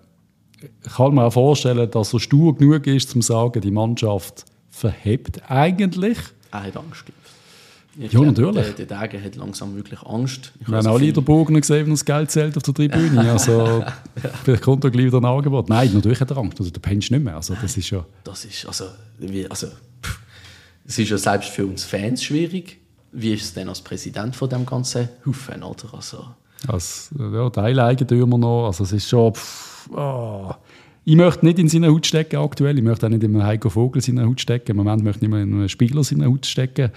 [0.95, 5.41] kann man auch vorstellen, dass er stur genug ist, um zu sagen, die Mannschaft verhebt
[5.49, 6.17] eigentlich.
[6.51, 7.05] Er hat Angst.
[7.97, 8.65] Ich ja, glaube, natürlich.
[8.65, 10.51] Der, der Dage hat langsam wirklich Angst.
[10.59, 13.31] Ich Wir haben alle den Bogen gesehen, wenn das Geld zählt auf der Tribüne.
[13.31, 13.93] Also, ja.
[14.43, 15.69] vielleicht kommt er gleich wieder ein Angebot.
[15.69, 16.59] Nein, natürlich hat er Angst.
[16.59, 17.37] Also, du pennst nicht mehr.
[17.37, 18.05] Also, das ist ja...
[18.25, 18.85] Das ist, also,
[19.19, 19.67] wie, also
[20.85, 22.79] es ist ja selbst für uns Fans schwierig.
[23.15, 25.93] Wie ist es denn als Präsident von dem ganzen Haufen, oder?
[25.93, 26.25] Also,
[26.67, 29.33] als ja, Teileigentümer noch, also es ist schon...
[29.33, 30.53] Pff, oh.
[31.07, 32.75] Ich möchte nicht in seine Haut stecken aktuell.
[32.77, 34.71] Ich möchte auch nicht in einem Heiko Vogel seine Haut stecken.
[34.71, 36.91] Im Moment möchte ich nicht mehr in einem Spieler seine Haut stecken.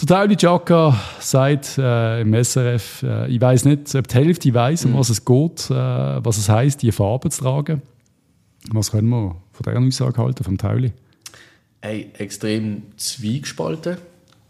[0.00, 4.84] Der Tauli Chaka sagt äh, im SRF, äh, ich weiß nicht, ob die Hälfte weiß,
[4.84, 4.98] um mhm.
[4.98, 7.82] was es geht, äh, was es heisst, die Farbe zu tragen.
[8.72, 10.92] Was können wir von dieser Aussage halten, vom Tauli?
[11.80, 13.96] Hey, extrem zwiegespalten.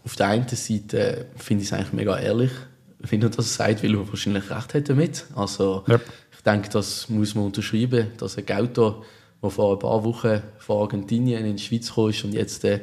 [0.07, 2.53] Auf der einen Seite finde ich es eigentlich mega ehrlich,
[3.01, 5.27] wenn er das sagt, weil er wahrscheinlich recht hat damit.
[5.35, 6.01] Also, yep.
[6.33, 9.05] ich denke, das muss man unterschreiben, dass ein Gauto,
[9.43, 12.79] der vor ein paar Wochen von Argentinien in die Schweiz kam und jetzt äh,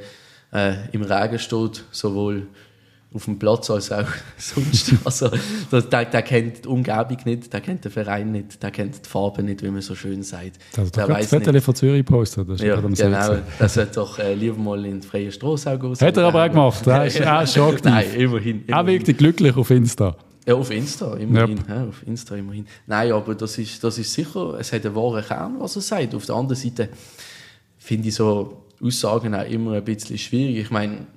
[0.91, 2.47] im Regen steht, sowohl
[3.13, 4.93] auf dem Platz als auch sonst.
[5.03, 5.29] Also,
[5.71, 9.43] der, der, kennt die Umgebung nicht, der kennt den Verein nicht, der kennt die Farbe
[9.43, 10.59] nicht, wie man so schön sagt.
[10.77, 12.49] Also, der weiß das Foto von Zürich postet.
[12.49, 13.37] Das ja, genau.
[13.59, 16.01] Das wird doch äh, lieber mal in die freie Straße auch.
[16.01, 16.87] Hat er aber auch gemacht.
[16.87, 17.77] Er ist auch schon.
[17.83, 18.63] Nein, immerhin.
[18.65, 18.73] immerhin.
[18.73, 20.15] Auch wirklich glücklich auf Insta.
[20.45, 21.57] Ja, auf Insta, immerhin.
[21.57, 21.69] Yep.
[21.69, 22.65] Ja, auf Insta, immerhin.
[22.85, 26.13] Nein, aber das ist, das ist sicher, es hat einen wahren Kern, was er sagt.
[26.15, 26.89] Auf der anderen Seite
[27.77, 30.57] finde ich so, Aussagen auch immer ein bisschen schwierig.
[30.57, 31.07] Ich meine,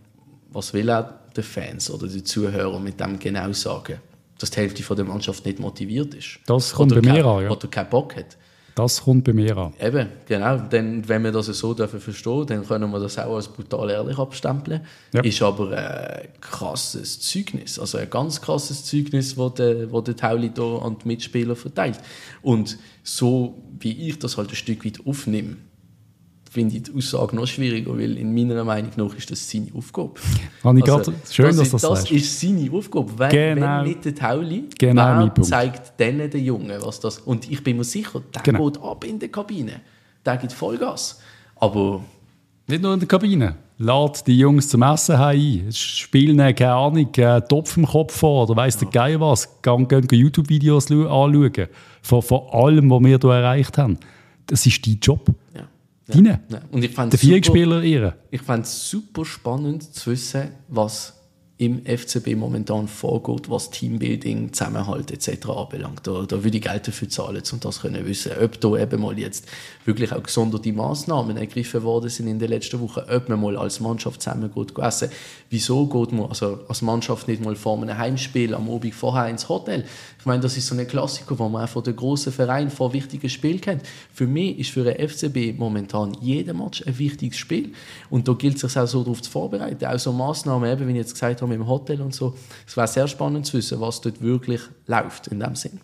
[0.52, 1.06] was will auch
[1.37, 4.01] die Fans oder die Zuhörer mit dem genau sagen?
[4.38, 6.38] Dass die Hälfte von der Mannschaft nicht motiviert ist.
[6.46, 7.51] Das kommt bei mir an, ja.
[7.51, 8.37] Oder keinen Bock hat.
[8.77, 9.72] Das kommt bei mir an.
[9.81, 10.59] Eben, genau.
[10.59, 14.18] Denn, wenn wir das so dürfen verstehen, dann können wir das auch als brutal ehrlich
[14.18, 14.83] abstempeln.
[15.14, 15.22] Ja.
[15.22, 17.79] Ist aber ein krasses Zeugnis.
[17.79, 21.99] Also ein ganz krasses Zeugnis, das der, wo der Tauli hier an die Mitspieler verteilt.
[22.42, 25.57] Und so wie ich das halt ein Stück weit aufnehme,
[26.57, 30.14] finde ich die Aussage noch schwieriger, weil in meiner Meinung nach ist das seine Aufgabe.
[30.62, 32.11] Also, schön, das dass das Das sagst.
[32.12, 33.12] ist seine Aufgabe.
[33.19, 33.66] Wenn, genau.
[33.66, 37.19] wenn nicht der Tauli, genau zeigt denen den Jungen, was das...
[37.19, 38.71] Und ich bin mir sicher, der genau.
[38.71, 39.81] geht ab in der Kabine.
[40.25, 41.21] Der gibt Vollgas.
[41.57, 42.03] Aber...
[42.66, 43.55] Nicht nur in der Kabine.
[43.79, 45.71] Lad die Jungs zum Essen ein.
[45.71, 48.81] Spielen, keine Ahnung, einen Topf im Kopf vor oder weiss ja.
[48.81, 49.61] der Geil was.
[49.61, 51.69] Gehen, gehen YouTube-Videos anschauen.
[52.01, 53.99] Von, von allem, was wir hier erreicht haben.
[54.47, 55.27] Das ist dein Job.
[55.55, 55.69] Ja.
[56.07, 56.40] Deine?
[56.49, 56.61] Ja.
[56.71, 58.14] Und ich fand Der Vierspieler ihre.
[58.31, 61.14] Ich fand es super spannend zu wissen, was
[61.59, 65.49] im FCB momentan vorgeht, was Teambuilding, Zusammenhalt etc.
[65.49, 66.07] anbelangt.
[66.07, 68.33] Da, da würde ich Geld dafür zahlen, um das zu wissen.
[68.42, 69.47] Ob da eben mal jetzt
[69.87, 73.81] wirklich auch gesonderte Massnahmen ergriffen worden sind in den letzten Wochen, ob man mal als
[73.81, 75.09] Mannschaft zusammen geht essen.
[75.49, 79.49] Wieso geht man also als Mannschaft nicht mal vor einem Heimspiel am Abend vorher ins
[79.49, 79.85] Hotel?
[80.19, 83.31] Ich meine, das ist so ein Klassiker, wo man einfach den grossen Verein vor wichtigen
[83.31, 83.83] Spielen kennt.
[84.12, 87.73] Für mich ist für den FCB momentan jeder Match ein wichtiges Spiel.
[88.11, 89.87] Und da gilt es sich auch so darauf zu vorbereiten.
[89.87, 92.35] Auch so Massnahmen, eben, wie ich jetzt gesagt habe, im Hotel und so.
[92.66, 95.80] Es wäre sehr spannend zu wissen, was dort wirklich läuft in dem Sinn.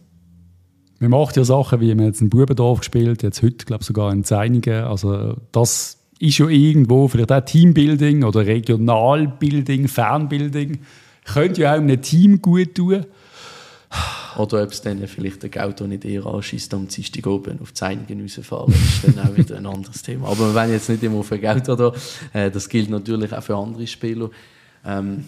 [1.00, 4.12] Man macht ja Sachen, wie man jetzt in Bubendorf gespielt, jetzt heute, glaube ich, sogar
[4.12, 4.84] in Zeinigen.
[4.84, 10.78] Also das ist ja irgendwo vielleicht auch Teambuilding oder Regionalbuilding, Fernbuilding.
[11.24, 13.04] Könnte ja auch einem Team gut tun.
[14.38, 18.22] Oder ob es dann vielleicht der Auto nicht eher anschießt am Dienstag oben auf Zeinigen
[18.22, 20.28] rausfahren, ist dann auch wieder ein anderes Thema.
[20.28, 21.92] Aber wir wollen jetzt nicht immer auf Geld oder
[22.32, 24.30] äh, das gilt natürlich auch für andere Spieler.
[24.86, 25.24] Ähm,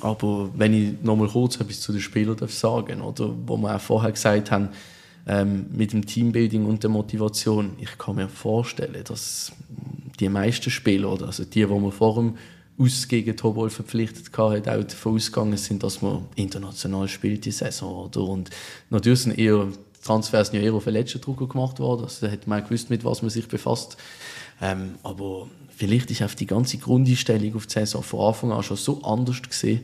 [0.00, 3.80] aber wenn ich nochmal kurz etwas zu den Spielern darf sagen oder wo wir auch
[3.80, 4.70] vorher gesagt haben,
[5.26, 9.52] ähm, mit dem Teambuilding und der Motivation, ich kann mir vorstellen, dass
[10.20, 12.34] die meisten Spieler, also die, die wir vor dem
[12.76, 18.06] aus gegen Tobol verpflichtet hat, auch davon ausgegangen sind, dass man international spielt die Saison.
[18.06, 18.22] Oder?
[18.22, 18.50] Und
[18.90, 19.68] natürlich sind eher
[20.02, 22.02] Transfers ja eher auf den letzten Drucker gemacht worden.
[22.02, 23.96] Also, da hat man gewusst, mit was man sich befasst.
[24.60, 28.76] Ähm, aber vielleicht ist auf die ganze Grundeinstellung auf die Saison von Anfang an schon
[28.76, 29.82] so anders gesehen,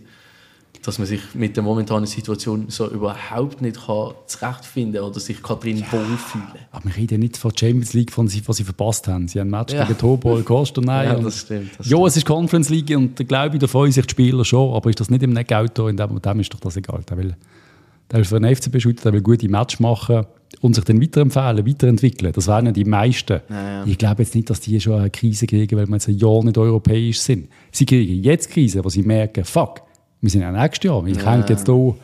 [0.82, 5.78] dass man sich mit der momentanen Situation so überhaupt nicht kann zurechtfinden oder sich drin
[5.78, 9.28] ja, wohlfühlen Aber wir reden nicht von Champions League, von was sie verpasst haben.
[9.28, 9.84] Sie haben ein Match ja.
[9.84, 11.04] gegen Tobol, Kostanei.
[11.04, 11.72] ja, das stimmt.
[11.76, 12.08] Das ja, stimmt.
[12.08, 14.74] es ist Conference League und da glaube ich, da freuen sich die Spieler schon.
[14.74, 15.88] Aber ist das nicht im Auto?
[15.88, 17.02] In dem, dem ist doch das egal.
[17.10, 17.36] Der will,
[18.10, 20.24] der will für den FCB shooter, der will gute Match machen
[20.60, 22.32] und sich dann weiterempfehlen, weiterentwickeln.
[22.32, 23.40] Das wären die meisten.
[23.48, 26.18] Ja, ich glaube jetzt nicht, dass die schon eine Krise kriegen, weil wir jetzt ein
[26.18, 27.48] Jahr nicht europäisch sind.
[27.70, 29.82] Sie kriegen jetzt Krise, wo sie merken, fuck,
[30.20, 31.06] wir sind ja nächstes Jahr.
[31.06, 31.32] Ich ja.
[31.32, 31.94] hänge jetzt hier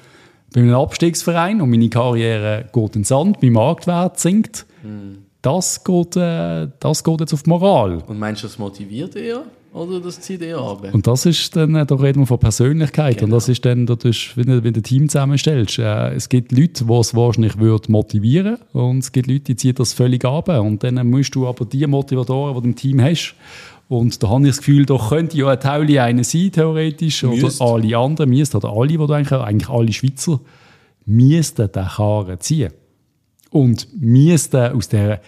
[0.54, 4.64] bei einem Abstiegsverein und meine Karriere geht ins Sand, mein Marktwert sinkt.
[4.82, 5.18] mhm.
[5.42, 8.02] das, geht, äh, das geht jetzt auf die Moral.
[8.06, 9.42] Und meinst du, das motiviert eher?
[9.76, 10.88] Oder das zieht eher ab?
[10.92, 13.18] Und das ist dann, äh, da reden wir von Persönlichkeit.
[13.18, 13.24] Genau.
[13.24, 15.78] Und das ist dann, das ist, wenn, du, wenn du ein Team zusammenstellst.
[15.78, 19.74] Äh, es gibt Leute, die es wahrscheinlich würde motivieren Und es gibt Leute, die ziehen
[19.74, 20.48] das völlig ab.
[20.48, 23.34] Und dann musst du aber die Motivatoren, die du im Team hast,
[23.88, 27.22] und da habe ich das Gefühl, da könnte ja ein Teil einer sein, theoretisch.
[27.22, 27.60] Müsst.
[27.60, 30.40] Oder alle anderen, müssten, oder alle, die eigentlich, eigentlich alle Schweizer,
[31.04, 32.72] müssten den Karren ziehen.
[33.50, 35.20] Und müssten aus der.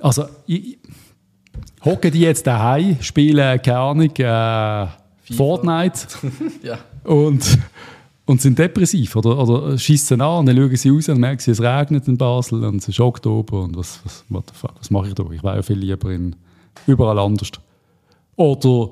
[0.00, 0.78] Also, ich,
[1.84, 6.06] hocken die jetzt daheim, spielen, keine Ahnung, äh, Fortnite.
[6.62, 6.78] ja.
[7.04, 7.58] Und
[8.28, 11.50] und sind depressiv oder, oder schießen an und dann schauen sie raus und merken sie,
[11.50, 14.90] es regnet in Basel und es ist Oktober und was, was, what the fuck, was
[14.90, 15.24] mache ich da?
[15.32, 16.36] Ich wäre ja viel lieber in,
[16.86, 17.50] überall anders.
[18.36, 18.90] Oder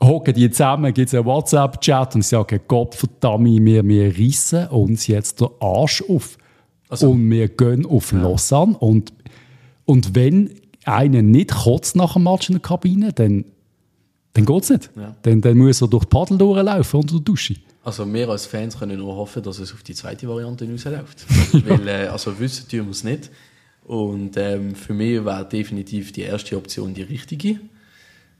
[0.00, 5.08] hocken die zusammen, gibt es einen WhatsApp-Chat und sagen, Gott verdammt, wir, wir rissen uns
[5.08, 6.38] jetzt den Arsch auf.
[6.88, 8.22] Also, und wir gehen auf ja.
[8.22, 8.76] Lausanne.
[8.78, 9.12] Und,
[9.84, 10.50] und wenn
[10.84, 13.44] einer nicht kotzt nach dem Match in der Kabine, dann,
[14.34, 14.90] dann geht es nicht.
[14.96, 15.16] Ja.
[15.22, 17.56] Dann, dann muss er durch die Paddel durchlaufen unter der Dusche.
[17.84, 21.26] Also wir als Fans können nur hoffen, dass es auf die zweite Variante rausläuft.
[21.66, 23.30] Weil, äh, also wissen tun wir es nicht.
[23.84, 27.60] Und ähm, für mich wäre definitiv die erste Option die richtige.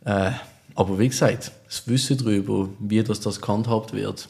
[0.05, 0.31] Äh,
[0.75, 4.29] aber wie gesagt, das Wissen darüber, wie das, das gehandhabt wird,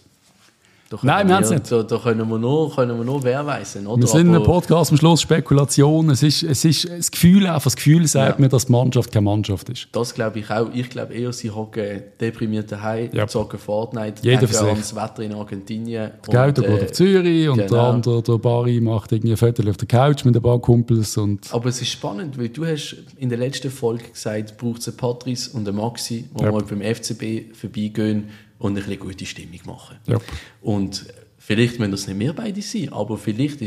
[1.02, 1.70] Nein, wir haben es nicht.
[1.70, 3.86] Da, da, können wir nur, können wir nur wehrweisen.
[3.86, 4.02] Oder?
[4.02, 6.10] Wir sind in einem Podcast am Schluss Spekulation.
[6.10, 8.42] Es ist, es ist das Gefühl, einfach das Gefühl sagt ja.
[8.42, 9.88] mir, dass die Mannschaft keine Mannschaft ist.
[9.92, 10.68] Das glaube ich auch.
[10.74, 13.26] Ich glaube eher, sie hocken deprimiert daheim, ja.
[13.26, 16.10] zocken Fortnite, Jeder denken an das Wetter in Argentinien.
[16.30, 17.70] Der äh, geht auf Zürich und genau.
[17.70, 21.16] der andere, der Bari, macht irgendwie ein Viertel auf der Couch mit ein paar Kumpels.
[21.16, 24.88] Und Aber es ist spannend, weil du hast in der letzten Folge gesagt, braucht es
[24.88, 26.50] einen Patrice und einen Maxi, die ja.
[26.50, 28.28] mal beim FCB vorbeigehen
[28.62, 29.96] und eine gute Stimmung machen.
[30.06, 30.18] Ja.
[30.60, 33.58] Und vielleicht müssen das nicht mehr beide sein, aber vielleicht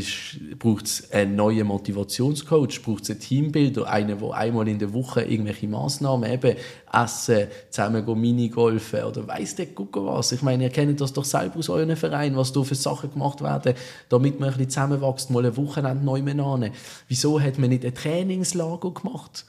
[0.57, 5.23] braucht es einen neuen Motivationscoach, braucht es einen Teambilder, einen, der einmal in der Woche
[5.23, 6.55] irgendwelche Massnahmen eben
[6.93, 10.31] essen, zusammen gehen Minigolfen oder weiss der Gucker was.
[10.31, 13.41] Ich meine, ihr kennt das doch selber aus euren Verein, was da für Sachen gemacht
[13.41, 13.73] werden,
[14.07, 16.71] damit man ein bisschen zusammenwächst, mal ein Wochenende neu an.
[17.09, 19.45] Wieso hat man nicht ein Trainingslager gemacht?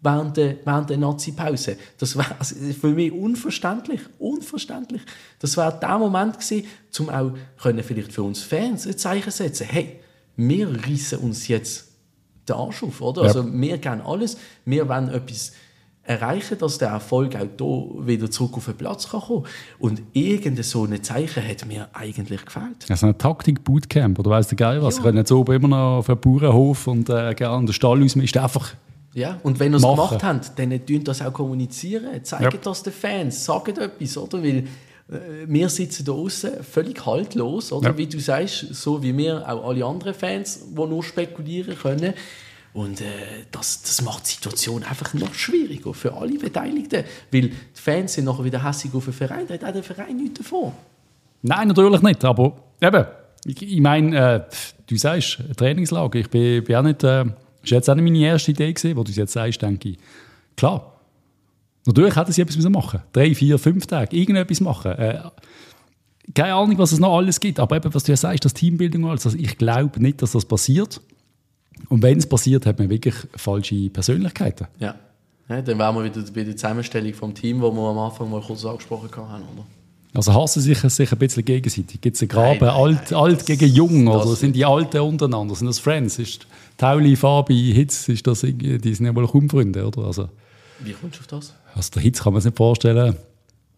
[0.00, 1.76] Während der, während der Nazi-Pause.
[1.98, 4.00] Das war also für mich unverständlich.
[4.18, 5.02] Unverständlich.
[5.38, 6.64] Das war der Moment gewesen,
[6.98, 9.66] um auch können vielleicht für uns Fans ein Zeichen setzen.
[9.68, 10.00] Hey,
[10.36, 11.88] wir reissen uns jetzt
[12.48, 13.22] den Arsch auf, oder?
[13.22, 13.28] Ja.
[13.28, 14.38] Also wir gehen alles.
[14.64, 15.52] Wir wollen etwas
[16.04, 19.44] erreichen, dass der Erfolg auch hier wieder zurück auf den Platz kann kommen
[19.78, 22.88] Und irgendein so ein Zeichen hat mir eigentlich gefällt.
[22.88, 24.94] Also ein Taktik-Bootcamp, oder weißt du geil was?
[24.94, 25.00] Ja.
[25.00, 28.40] Ich kann jetzt oben immer noch auf einen Bauernhof und äh, gerne den Stall ausmisten.
[28.40, 28.74] Einfach
[29.18, 32.24] ja, und wenn ihr es gemacht habt, dann tun das auch kommunizieren.
[32.24, 32.60] Zeigt ja.
[32.62, 34.42] das den Fans, sagt etwas, oder?
[34.42, 34.64] Weil äh,
[35.46, 37.90] wir sitzen da außen völlig haltlos, oder?
[37.90, 37.98] Ja.
[37.98, 42.14] Wie du sagst, so wie wir auch alle anderen Fans, die nur spekulieren können.
[42.74, 43.04] Und äh,
[43.50, 47.02] das, das macht die Situation einfach noch schwieriger für alle Beteiligten.
[47.32, 50.16] Weil die Fans sind nachher wieder hässlich auf den Verein, da hat auch der Verein
[50.16, 50.72] nichts davon.
[51.42, 52.24] Nein, natürlich nicht.
[52.24, 53.04] Aber eben,
[53.44, 54.40] ich, ich meine, äh,
[54.86, 57.02] du sagst, Trainingslager, ich bin, bin auch nicht.
[57.02, 57.24] Äh
[57.68, 59.90] das war jetzt auch nicht meine erste Idee, gewesen, wo du es jetzt sagst, denke
[59.90, 59.98] ich.
[60.56, 60.94] Klar.
[61.86, 63.12] Natürlich hätten sie etwas machen müssen.
[63.12, 64.16] Drei, vier, fünf Tage.
[64.16, 64.92] Irgendetwas machen.
[64.92, 65.20] Äh,
[66.34, 67.60] keine Ahnung, was es noch alles gibt.
[67.60, 68.54] Aber eben, was du ja sagst, das
[69.08, 69.26] alles.
[69.26, 71.00] Also ich glaube nicht, dass das passiert.
[71.88, 74.66] Und wenn es passiert, hat man wirklich falsche Persönlichkeiten.
[74.78, 74.94] Ja.
[75.48, 78.42] ja dann wären wir wieder bei der Zusammenstellung vom Team, wo wir am Anfang mal
[78.42, 79.64] kurz angesprochen haben, oder?
[80.14, 82.00] Also hassen sich, sich ein bisschen gegenseitig?
[82.00, 84.08] Gibt es einen Graben nein, alt, nein, alt gegen jung?
[84.08, 85.54] Oder sind die Alten untereinander?
[85.54, 86.18] Sind das Friends?
[86.18, 86.46] Ist
[86.78, 90.04] Tauli, Fabi, Hitz, ist das, die sind ja wohl kaum Freunde, oder?
[90.04, 90.28] Also,
[90.78, 91.54] Wie kommst du auf das?
[91.74, 93.16] Also der Hitz kann man sich nicht vorstellen.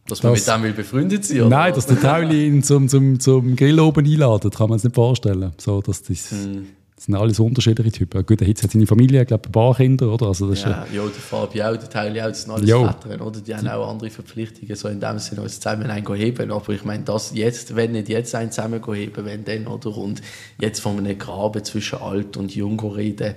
[0.07, 1.49] Dass man dass, mit dem will befreundet sein, oder?
[1.49, 4.95] Nein, dass der Tauli ihn zum, zum, zum Grill oben einladet, kann man sich nicht
[4.95, 5.53] vorstellen.
[5.57, 6.31] So, dass das...
[6.31, 6.67] Hm.
[7.01, 8.27] Das sind alles unterschiedliche Typen.
[8.27, 10.27] Gut, der Hitz hat seine Familie, ich glaube, ein paar Kinder, oder?
[10.27, 12.87] Also das ja, ist, ja, der Fabi auch, der Teil auch, das sind alles jo.
[12.87, 13.41] Väter, oder?
[13.41, 16.51] Die haben auch andere Verpflichtungen, so in dem Sinne, als zusammen heben.
[16.51, 19.97] Aber ich meine, das jetzt, wenn nicht jetzt einen zusammen heben, wenn dann, oder?
[19.97, 20.21] Und
[20.61, 23.35] jetzt von einem Graben zwischen alt und jung reden,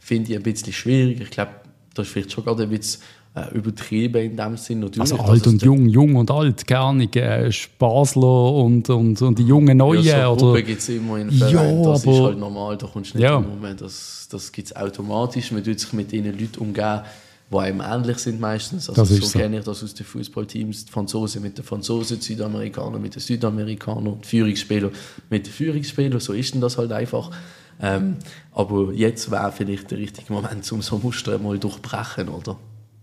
[0.00, 1.20] finde ich ein bisschen schwierig.
[1.20, 1.52] Ich glaube,
[1.94, 3.00] das ist vielleicht schon gerade ein bisschen
[3.34, 4.80] äh, übertrieben in dem Sinn.
[4.80, 9.38] Natürlich, also alt und jung, jung und alt, keine Ahnung, äh, Basler und, und, und
[9.38, 10.04] die jungen Neuen.
[10.04, 13.18] Ja, so gibt es immer in Verein, ja, das ist halt normal, da kommst du
[13.18, 13.40] nicht ja.
[13.40, 17.00] Moment, das, das gibt es automatisch, man tut sich mit den Leuten umgehen,
[17.50, 18.88] die einem ähnlich sind meistens.
[18.88, 22.24] Also so, so kenne ich das aus den Fußballteams, die Franzosen mit den Franzosen, die
[22.24, 24.90] Südamerikaner mit den Südamerikanern, die Führungsspieler
[25.28, 27.30] mit den Führungsspielern, so ist denn das halt einfach.
[27.82, 28.16] Ähm,
[28.52, 32.56] aber jetzt wäre vielleicht der richtige Moment, um so Muster mal durchbrechen, oder?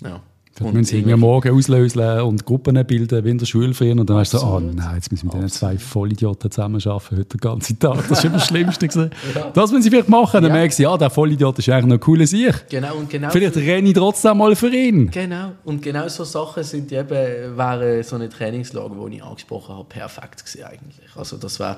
[0.04, 0.22] Ja.
[0.56, 3.94] Dann müssen sie irgendwie morgen auslösen und Gruppen bilden, wie in der Schule früher.
[3.94, 7.18] Und dann weißt du so, oh nein, jetzt müssen wir mit diesen zwei Vollidioten zusammenarbeiten
[7.18, 8.08] heute den ganzen Tag.
[8.10, 8.88] Das ist immer das Schlimmste.
[9.34, 9.50] ja.
[9.54, 10.42] Das müssen sie vielleicht machen.
[10.42, 10.58] Dann ja.
[10.58, 12.66] merken sie, ja, der Vollidiot ist eigentlich noch ein cooler Sieg.
[12.70, 13.30] Genau, und genau.
[13.30, 15.10] Vielleicht renne ich trotzdem mal für ihn.
[15.10, 15.54] Genau.
[15.64, 20.46] Und genau so Sachen sind eben, wären so eine Trainingslage, die ich angesprochen habe, perfekt
[20.46, 21.16] gewesen eigentlich.
[21.16, 21.78] Also das wäre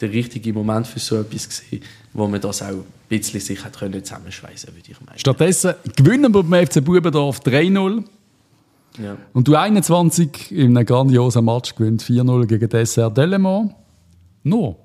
[0.00, 1.82] der richtige Moment für so etwas gewesen,
[2.12, 5.18] wo man das auch ein bisschen sich hat können zusammenschweißen würde ich meinen.
[5.18, 8.04] Stattdessen gewinnen wir beim FC Bubendorf 3-0.
[8.98, 9.16] Ja.
[9.32, 13.74] Und du 21 in einem grandiosen Match gewinnt 4-0 gegen Dessert Delemont.
[14.42, 14.76] Nur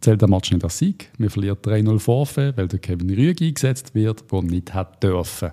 [0.00, 1.10] zählt der Match nicht als Sieg.
[1.18, 5.52] Wir verlieren 3-0 Vorfe, weil der Kevin Rüeg eingesetzt wird, der nicht hat dürfen.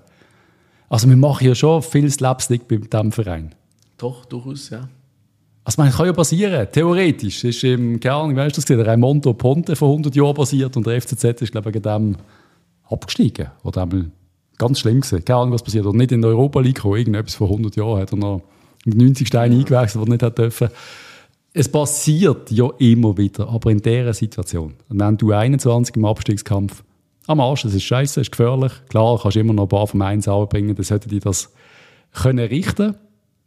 [0.88, 3.54] Also wir machen ja schon viel Slapstick bei diesem Verein.
[3.96, 4.88] Doch, durchaus, ja.
[5.64, 7.42] Also man kann ja passieren, theoretisch.
[7.42, 10.86] Ist im, keine Ahnung, weißt du das, der Raimondo Ponte vor 100 Jahren passiert und
[10.86, 12.16] der FCZ ist, glaube ich, wegen dem
[12.84, 13.48] abgestiegen.
[13.62, 14.10] Oder einmal
[14.58, 15.24] ganz schlimm gewesen.
[15.24, 15.86] Keine Ahnung, was passiert.
[15.86, 16.98] Oder nicht in die Europa League gekommen.
[16.98, 18.42] Irgendetwas vor 100 Jahren hat er noch
[18.84, 20.68] mit 90 Steinen eingewechselt, was er nicht hat dürfen.
[21.54, 24.74] Es passiert ja immer wieder, aber in dieser Situation.
[24.88, 26.82] Wenn du 21 im Abstiegskampf
[27.26, 28.72] am Arsch, das ist scheiße, das ist gefährlich.
[28.88, 31.52] Klar, kannst du immer noch ein paar vom Eins bringen, dann sollten die das
[32.12, 32.96] können richten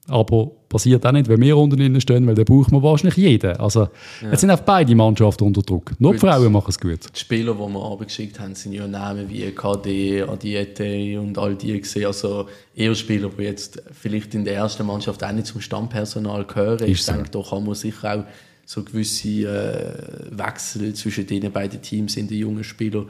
[0.07, 3.57] aber passiert auch nicht, wenn wir unten drin stehen, weil dann braucht man wahrscheinlich jeden.
[3.57, 3.87] Also,
[4.21, 4.31] ja.
[4.31, 5.91] jetzt sind auch beide Mannschaften unter Druck.
[5.99, 6.99] Nur die Frauen machen es gut.
[7.13, 11.79] Die Spieler, die wir abgeschickt haben, sind ja Namen wie KD, Adiete und all die
[11.79, 12.05] gesehen.
[12.05, 16.79] Also eher Spieler, die jetzt vielleicht in der ersten Mannschaft auch nicht zum Stammpersonal gehören.
[16.79, 17.13] Ist ich so.
[17.13, 18.23] denke, da kann man sicher auch
[18.65, 23.07] so gewisse äh, Wechsel zwischen den beiden Teams in den jungen Spielern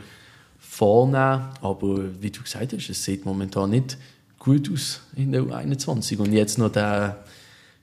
[0.60, 1.49] vornehmen.
[1.62, 3.97] Aber wie du gesagt hast, es sieht momentan nicht
[4.47, 6.17] gut aus in der U21.
[6.19, 7.17] Und jetzt noch der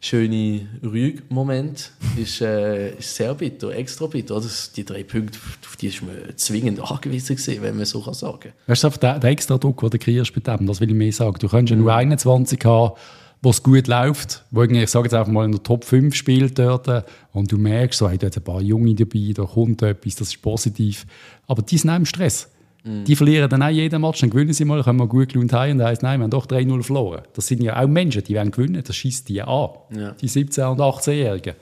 [0.01, 4.37] schöne Rüg-Moment ist, äh, ist sehr bitter, extra bitter.
[4.37, 8.15] Das, die drei Punkte, auf die ist man zwingend angewiesen gewesen, wenn man so kann
[8.15, 8.53] sagen kann.
[8.67, 11.13] Weißt du, der, der extra Druck, den du kriegst bei dem, das will ich mehr
[11.13, 11.37] sagen.
[11.39, 12.95] Du kannst ja nur 21 haben,
[13.43, 16.59] wo es gut läuft, wo ich sage jetzt einfach mal in der Top 5 spielt
[16.59, 20.15] dort und du merkst, so, hey, da hat ein paar Junge dabei, da kommt etwas,
[20.15, 21.07] das ist positiv.
[21.47, 22.49] Aber die sind auch im Stress.
[22.85, 23.05] Mhm.
[23.05, 25.73] Die verlieren dann auch jeden Match, dann gewinnen sie mal, kommen wir gut gelaunt heim
[25.73, 27.23] und dann heisst, nein, wir haben doch 3-0 verloren.
[27.33, 29.71] Das sind ja auch Menschen, die werden gewinnen, das schießt die an.
[29.91, 30.13] Ja.
[30.13, 31.55] Die 17- und 18-Jährigen.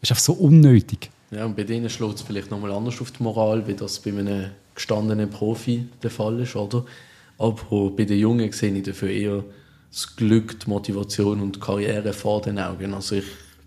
[0.00, 1.10] Das ist einfach so unnötig.
[1.30, 4.10] Ja, und bei denen schlägt es vielleicht nochmal anders auf die Moral, wie das bei
[4.10, 6.84] einem gestandenen Profi der Fall ist, oder?
[7.38, 9.44] Aber bei den Jungen sehe ich dafür eher
[9.90, 12.94] das Glück, die Motivation und die Karriere vor den Augen.
[12.94, 13.24] Also ich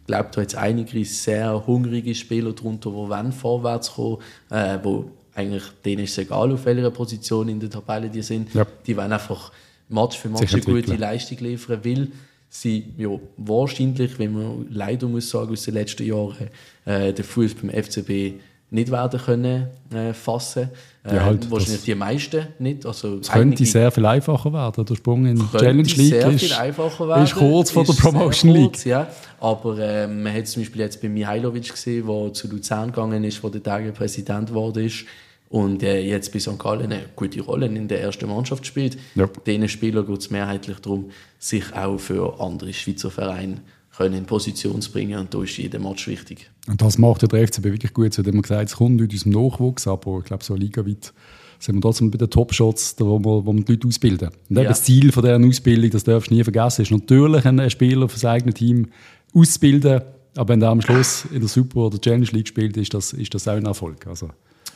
[0.08, 4.18] glaube, da jetzt einige sehr hungrige Spieler darunter, die vorwärts kommen,
[4.50, 5.04] äh, die
[5.42, 8.54] eigentlich denen ist es egal, auf welcher Position in der Tabelle die sind.
[8.54, 8.66] Ja.
[8.86, 9.52] Die wollen einfach
[9.90, 12.08] Match für Match eine gute Leistung liefern, weil
[12.50, 16.50] sie ja, wahrscheinlich, wenn man leider muss sagen, aus den letzten Jahren
[16.86, 18.40] äh, den Fuß beim FCB
[18.72, 20.70] nicht werden können äh, fassen.
[21.04, 22.86] Äh, ja, halt, wahrscheinlich die meisten nicht.
[22.86, 24.86] Also es könnte sehr viel einfacher werden.
[24.86, 27.24] Der Sprung in die Challenge League sehr ist, viel einfacher werden.
[27.24, 28.86] ist kurz vor der Promotion kurz, League.
[28.86, 29.08] Ja.
[29.42, 33.44] Aber äh, man hat zum Beispiel jetzt bei Mihailovic gesehen, der zu Luzern gegangen ist,
[33.44, 35.06] wo der Tage Präsident geworden ist
[35.52, 36.58] und äh, jetzt bei St.
[36.58, 38.98] Gallen eine gute Rolle in der ersten Mannschaft spielt.
[39.16, 39.30] Ja.
[39.46, 43.58] Diesen Spielern geht es mehrheitlich darum, sich auch für andere Schweizer Vereine
[43.96, 46.50] können in Position zu bringen und da ist jeder Match wichtig.
[46.68, 48.14] Und das macht der FCB wirklich gut.
[48.14, 51.14] So, man gesagt, es kommt aus dem Nachwuchs, aber ich glaube, so ligaweit
[51.60, 54.30] sind wir trotzdem bei den Top-Shots, wo wir, wo wir die Leute ausbilden.
[54.50, 54.64] Und ja.
[54.64, 58.18] das Ziel von dieser Ausbildung, das darfst du nie vergessen, ist natürlich einen Spieler für
[58.18, 58.88] sein eigenes Team
[59.34, 60.02] auszubilden,
[60.38, 63.34] aber wenn der am Schluss in der Super- oder Challenge League spielt, ist das, ist
[63.34, 64.08] das auch ein Erfolg.
[64.08, 64.30] Also,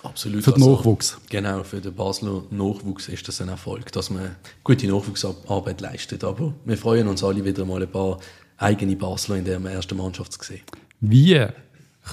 [0.05, 0.43] Absolut.
[0.43, 1.17] Für den also, Nachwuchs.
[1.29, 6.23] Genau, für den Basler Nachwuchs ist das ein Erfolg, dass man gute Nachwuchsarbeit leistet.
[6.23, 8.19] Aber wir freuen uns alle wieder mal ein paar
[8.57, 10.61] eigene Basler in der ersten Mannschaft zu sehen.
[11.01, 11.45] Wie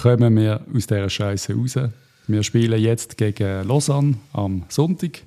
[0.01, 1.77] kommen wir aus dieser Scheiße raus?
[2.27, 5.21] Wir spielen jetzt gegen Lausanne am Sonntag.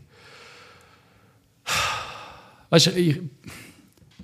[2.70, 3.20] Weißt du, ich,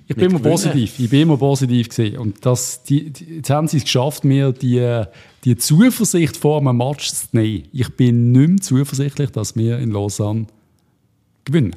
[0.07, 0.99] ich bin immer positiv.
[0.99, 2.17] Ich bin immer positiv gesehen.
[2.17, 5.03] Und das, die, die, jetzt haben sie es geschafft, mir die,
[5.43, 7.63] die Zuversicht vor einem Match zu nehmen.
[7.71, 10.47] Ich bin nicht mehr zuversichtlich, dass wir in Lausanne
[11.45, 11.75] gewinnen.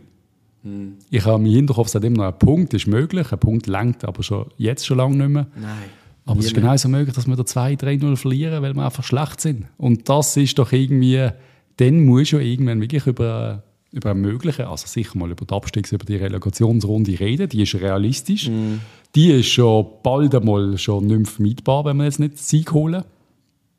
[0.63, 0.95] Hm.
[1.11, 4.23] Ich habe im Hinterkopf seit immer noch, ein Punkt ist möglich, ein Punkt lenkt aber
[4.23, 5.47] schon, jetzt schon lange nicht mehr.
[5.55, 5.91] Nein.
[6.25, 9.67] Aber es ist genauso möglich, dass wir da 2-3-0 verlieren, weil wir einfach schlecht sind.
[9.79, 11.29] Und das ist doch irgendwie,
[11.77, 13.63] dann muss schon irgendwann wirklich über,
[13.93, 18.49] über mögliche, also sicher mal über die Abstiegs-, über die Relegationsrunde reden, die ist realistisch.
[18.49, 18.81] Mm.
[19.15, 23.05] Die ist schon bald einmal schon nicht mehr vermeidbar, wenn wir jetzt nicht Sieg holen.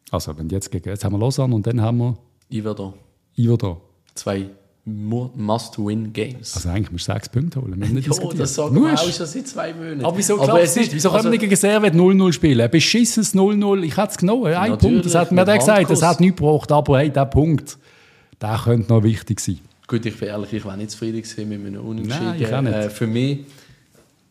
[0.10, 2.18] Also wenn jetzt gegen, jetzt haben wir Lausanne und dann haben wir...
[2.50, 2.94] Iverdon.
[3.36, 3.78] Iverdon.
[4.16, 4.50] Zwei
[4.88, 6.56] Must-Win-Games.
[6.56, 7.78] Also eigentlich musst du sechs Punkte holen.
[7.78, 10.06] Nicht ja, das sagen wir auch schon seit zwei Monaten.
[10.06, 10.94] Aber wieso Aber es nicht?
[10.94, 12.62] Wieso also, können wir gegen Servet 0-0 spielen?
[12.62, 13.84] Ein beschissenes 0-0.
[13.84, 14.54] Ich hätte es genommen.
[14.54, 15.06] Ein Punkt.
[15.06, 15.90] Das hat mir der gesagt.
[15.90, 16.72] Das hat nichts gebraucht.
[16.72, 17.78] Aber hey, der Punkt,
[18.42, 19.60] der könnte noch wichtig sein.
[19.88, 22.50] Gut, ich bin ehrlich, ich war nicht zufrieden mit einem Unentschieden.
[22.52, 22.68] Nein.
[22.68, 23.46] Äh, für mich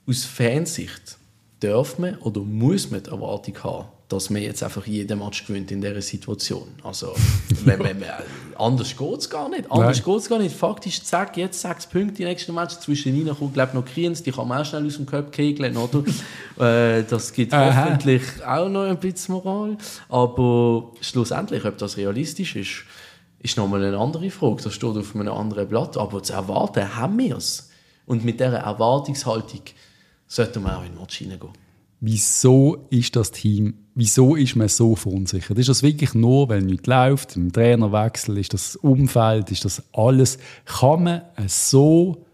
[0.07, 1.17] aus Fansicht
[1.61, 5.71] darf man oder muss man die Erwartung haben, dass man jetzt einfach jeden Match gewinnt
[5.71, 6.69] in dieser Situation.
[6.83, 7.15] Also,
[7.65, 8.11] wenn, wenn, wenn,
[8.59, 9.71] anders geht es gar nicht.
[9.73, 10.55] Anders geht es gar nicht.
[10.55, 12.79] Faktisch, zack, jetzt sechs Punkte im nächsten Match.
[12.79, 15.75] Zwischen ihnen kommt, glaube noch Kriens, die kann man auch schnell aus dem Cup kegeln,
[15.75, 16.05] oder?
[16.99, 17.85] äh, das gibt Aha.
[17.85, 19.79] hoffentlich auch noch ein bisschen Moral.
[20.11, 22.85] Aber schlussendlich, ob das realistisch ist,
[23.39, 24.63] ist nochmal eine andere Frage.
[24.63, 25.97] Das steht auf einem anderen Blatt.
[25.97, 27.71] Aber zu erwarten haben wir es.
[28.07, 29.63] Und mit dieser Erwartungshaltung
[30.27, 31.53] sollten wir auch in den Match hineingehen
[32.01, 35.59] wieso ist das Team, wieso ist man so verunsichert?
[35.59, 40.39] Ist das wirklich nur, weil nichts läuft, im Trainerwechsel, ist das Umfeld, ist das alles?
[40.65, 42.25] Kann man so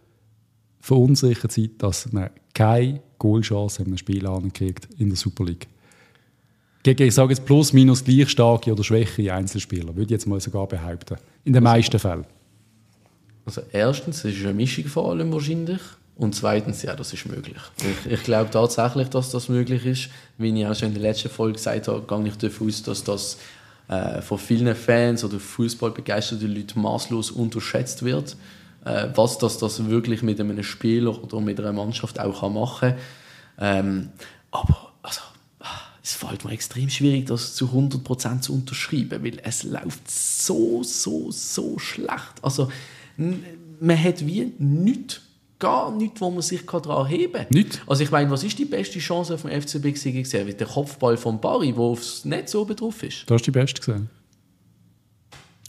[0.80, 5.68] verunsichert sein, dass man keine Goalchance in Spiel ankriegt in der Super League?
[6.82, 10.40] Gegen, ich sage jetzt plus, minus gleich starke oder schwächere Einzelspieler, würde ich jetzt mal
[10.40, 11.16] sogar behaupten.
[11.44, 12.24] In den meisten Fällen.
[13.44, 15.80] Also erstens, es ist eine Mischung vor allem wahrscheinlich.
[16.16, 17.56] Und zweitens, ja, das ist möglich.
[17.78, 20.08] Ich, ich glaube tatsächlich, dass das möglich ist.
[20.38, 23.02] Wie ich auch schon in der letzten Folge gesagt habe, gehe ich davon aus, dass
[23.02, 23.38] das
[23.88, 28.36] äh, von vielen Fans oder fußballbegeisterten Leuten maßlos unterschätzt wird.
[28.84, 32.98] Äh, was das, das wirklich mit einem Spieler oder mit einer Mannschaft auch machen kann.
[33.58, 34.08] Ähm,
[34.50, 34.91] aber also,
[36.12, 41.30] es fällt mir extrem schwierig, das zu 100% zu unterschreiben, weil es läuft so, so,
[41.30, 42.34] so schlecht.
[42.42, 42.70] Also,
[43.16, 45.20] man hat wie nichts
[45.58, 47.46] gar nichts, wo man sich daran heben kann.
[47.50, 47.80] Nicht?
[47.86, 50.56] Also ich meine, was ist die beste Chance auf dem FCB gesehen?
[50.58, 53.30] Der Kopfball von Barry, der aufs Netz oben drauf ist.
[53.30, 54.10] Das ist die beste gesehen.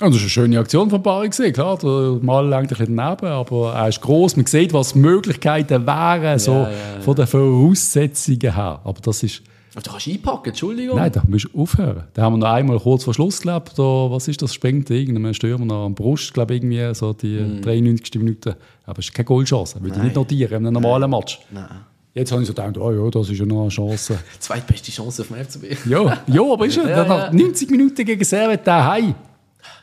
[0.01, 1.77] Ja, das ist eine schöne Aktion von Barry gesehen, klar.
[1.77, 4.35] Der Mal lenkt ein daneben, aber er ist groß.
[4.35, 7.01] Man sieht, was Möglichkeiten wären, ja, so ja, ja.
[7.01, 8.81] von den Voraussetzungen her.
[8.83, 9.43] Aber das ist
[9.81, 10.97] da kannst du einpacken, Entschuldigung.
[10.97, 12.03] Nein, da musst du aufhören.
[12.13, 15.33] Da haben wir noch einmal kurz vor Schluss, glaube da, was ist das, springt irgendeinem
[15.33, 17.61] Stürmer noch am Brust, glaube irgendwie, so die mm.
[17.61, 18.15] 93.
[18.15, 18.57] Minute.
[18.85, 21.39] Aber es ist keine Goalchance, würde ich nicht notieren in einem normalen Match.
[21.51, 21.67] Nein.
[22.13, 24.19] Jetzt habe ich so gedacht, oh ja, das ist ja noch eine Chance.
[24.39, 25.87] Zweitbeste Chance auf dem FCB.
[25.87, 27.33] ja, ja, aber ist ja, ja, ja.
[27.33, 29.15] 90 Minuten gegen Servet daheim.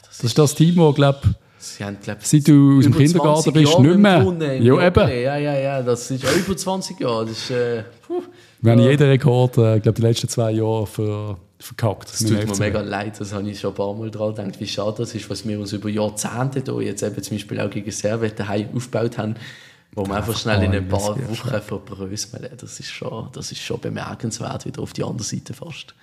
[0.03, 1.20] Das, das ist das Team, das, glaube
[1.59, 4.61] Sie haben, glaub, Seit du aus dem Kindergarten bist, nicht mehr.
[4.61, 5.09] Ja, eben.
[5.09, 7.26] Ja, ja, ja, das ist über 20 Jahre.
[7.26, 7.82] Das ist, äh,
[8.62, 12.11] wir haben jeden Rekord, äh, ich glaube, die letzten zwei Jahre für, verkackt.
[12.11, 14.66] Das tut mir mega leid, das habe ich schon ein paar Mal dran gedacht, wie
[14.66, 17.90] schade das ist, was wir uns über Jahrzehnte hier jetzt eben zum Beispiel auch gegen
[17.90, 19.34] Servet daheim aufgebaut haben,
[19.94, 22.48] wo wir einfach schnell in ein paar Wochen verbröseln.
[22.58, 25.94] Das ist schon, das ist schon bemerkenswert, wieder auf die andere Seite fast.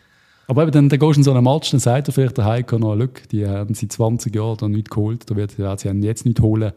[0.47, 2.45] Aber eben, dann, dann gehst du in so einen Match, dann sagt er vielleicht der
[2.45, 6.03] Heiko noch, Glück, die haben seit 20 Jahren da nichts geholt, da wird, sie haben
[6.03, 6.71] jetzt nicht holen.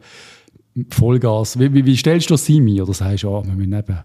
[0.89, 1.59] Vollgas.
[1.59, 2.83] Wie, wie, wie stellst du das ein mir?
[2.83, 3.99] Oder sagst du, ja, wir müssen eben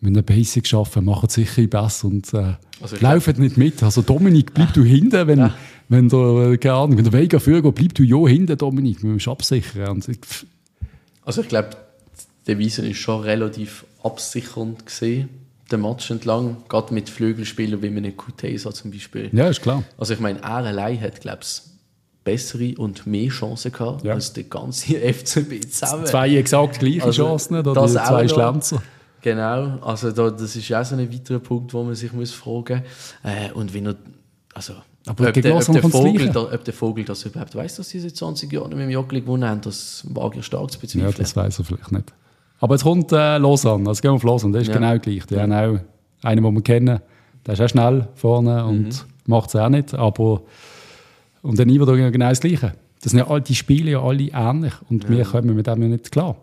[0.00, 3.82] wenn ihr Basic arbeiten, macht sicher besser und äh, also laufen nicht mit.
[3.82, 4.74] Also Dominik, bleib ja.
[4.74, 5.54] du hinten, wenn, ja.
[5.88, 9.10] wenn der, äh, keine Ahnung, wenn der Vega führt, bleib du ja hinten, Dominik, wir
[9.10, 9.88] müssen absichern.
[9.88, 10.18] Und ich,
[11.24, 11.70] also ich glaube,
[12.46, 15.28] der Wiese ist schon relativ absichernd gesehen,
[15.70, 19.28] der Match entlang, gerade mit Flügelspielern wie mit Kutesa zum Beispiel.
[19.32, 19.82] Ja, ist klar.
[19.98, 21.60] Also ich meine, er allein hat, glaube ich,
[22.24, 24.14] bessere und mehr Chancen gehabt ja.
[24.14, 26.06] als der ganze FCB zusammen.
[26.06, 28.82] Zwei exakt gleiche also, Chancen, oder die zwei Schlenzer.
[29.20, 32.82] Genau, also da, das ist auch so ein weiterer Punkt, wo man sich muss fragen
[32.82, 33.32] muss.
[33.32, 33.96] Äh, und wenn er,
[34.54, 34.74] also,
[35.06, 38.00] aber ob, der, ob, der Vogel, da, ob der Vogel das überhaupt weiß, dass sie
[38.00, 41.10] seit 20 Jahren mit dem Joggeli gewonnen haben, das wage ich stark zu bezweifeln.
[41.10, 42.12] Ja, das weiß er vielleicht nicht.
[42.60, 44.74] Aber jetzt kommt äh, Lausanne, also gehen wir auf Lausanne, der ist ja.
[44.74, 45.26] genau gleich.
[45.26, 45.42] Die ja.
[45.42, 45.80] haben auch
[46.22, 47.00] einen, den wir kennen,
[47.46, 48.92] der ist auch schnell vorne und mhm.
[49.26, 50.42] macht es auch nicht, aber
[51.42, 52.74] und dann Iver genau das Gleiche.
[53.00, 55.10] Das sind ja all, die spielen ja alle ähnlich und ja.
[55.10, 56.36] wir kommen mit dem ja nicht klar.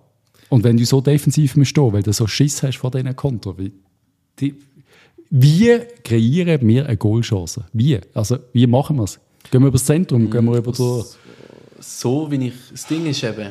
[0.50, 3.58] Und wenn du so defensiv musst stehen, weil du so Schiss hast vor diesen Konter,
[3.58, 3.72] wie,
[4.40, 4.56] die,
[5.30, 7.66] wie kreieren wir eine Goalchance?
[7.74, 8.00] Wie?
[8.14, 9.20] Also, wie machen wir es?
[9.52, 10.30] Gehen wir über das Zentrum?
[10.30, 11.18] Gehen wir über das,
[11.80, 13.50] so wie ich, das Ding ist eben,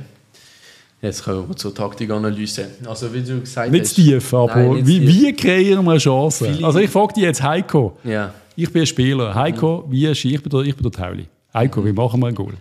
[1.03, 2.69] jetzt kommen wir zur Taktikanalyse.
[2.87, 3.99] Also wie du gesagt nicht hast...
[3.99, 6.59] Nicht tief, aber nein, wie, wie kreieren wir eine Chance?
[6.63, 8.35] Also ich frage dich jetzt, Heiko, ja.
[8.57, 9.93] ich bin ein Spieler, Heiko, mhm.
[9.93, 11.29] wie ist ich bin der, ich bin der Tauli.
[11.53, 11.87] Heiko, mhm.
[11.87, 12.55] wie machen wir ein Goal?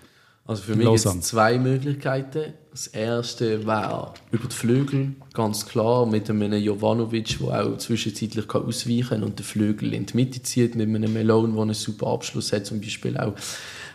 [0.46, 2.54] Also für mich gibt es zwei Möglichkeiten.
[2.74, 9.10] Das erste wäre über die Flügel, ganz klar, mit einem Jovanovic, der auch zwischenzeitlich ausweichen
[9.10, 12.52] kann und den Flügel in die Mitte zieht, mit einem Melone, der einen super Abschluss
[12.52, 13.36] hat, zum Beispiel auch.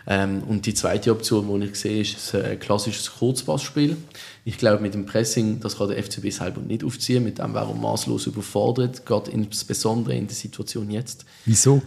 [0.07, 3.97] Ähm, und die zweite Option, die ich sehe, ist ein klassisches Kurzpassspiel.
[4.45, 7.67] Ich glaube, mit dem Pressing, das kann der FCB selber nicht aufziehen, mit dem wäre
[7.67, 11.25] er maßlos überfordert, gerade insbesondere in der Situation jetzt.
[11.43, 11.81] Wieso?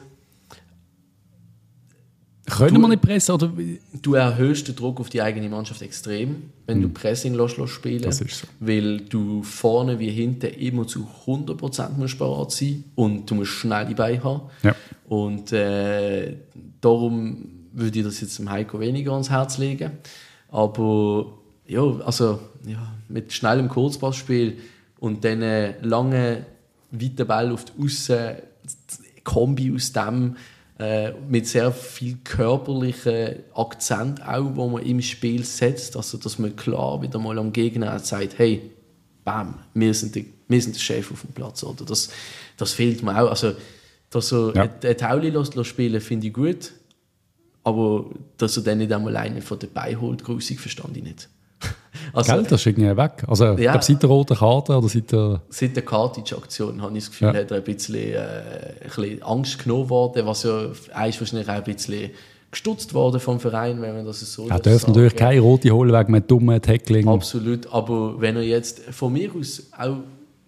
[2.46, 3.34] Können wir nicht pressen?
[3.34, 3.52] Oder?
[4.00, 6.82] Du erhöhst den Druck auf die eigene Mannschaft extrem, wenn mhm.
[6.82, 6.94] du hm.
[6.94, 8.46] Pressing lässt, lässt spielen das ist so.
[8.58, 13.86] Weil du vorne wie hinten immer zu 100% musst bereit sein und du musst schnell
[13.86, 14.42] die Beine haben.
[14.62, 14.74] Ja.
[15.08, 16.36] Und äh,
[16.80, 19.92] darum würde ich das jetzt dem Heiko weniger ans Herz legen.
[20.48, 21.32] Aber
[21.66, 24.58] ja, also ja, mit schnellem Kurzpassspiel
[24.98, 26.46] und dann äh, lange
[26.90, 28.36] weiten Ball auf die Aussen,
[29.24, 30.36] Kombi aus dem
[30.82, 36.56] äh, mit sehr viel körperlichen Akzent auch, wo man im Spiel setzt, also dass man
[36.56, 38.70] klar wieder mal am Gegner sagt, hey,
[39.24, 41.62] bam, wir sind, die, wir sind der Chef auf dem Platz.
[41.62, 41.84] Oder?
[41.84, 42.10] Das,
[42.56, 43.30] das fehlt mir auch.
[43.30, 43.54] Also,
[44.10, 44.62] dass er ja.
[44.62, 45.32] ein Tauli
[45.64, 46.72] spielen finde ich gut,
[47.64, 51.28] aber dass er dann nicht einmal einen von dabei holt, grusig verstand ich nicht.
[52.12, 53.24] Also, Gell, das ist irgendwie weg.
[53.26, 55.42] Also, ja, ich glaube, seit der roten Karte oder seit der...
[55.48, 57.40] Seit der Cartage-Aktion habe ich das Gefühl, ja.
[57.40, 61.54] hat er ein bisschen, äh, ein bisschen Angst genommen worden, was ja ist wahrscheinlich auch
[61.54, 62.10] ein bisschen
[62.52, 66.14] gestutzt worden vom Verein, wenn man das so Er darf natürlich keine rote holen wegen
[66.14, 67.08] einem dummen Tackling.
[67.08, 69.96] Absolut, aber wenn er jetzt von mir aus auch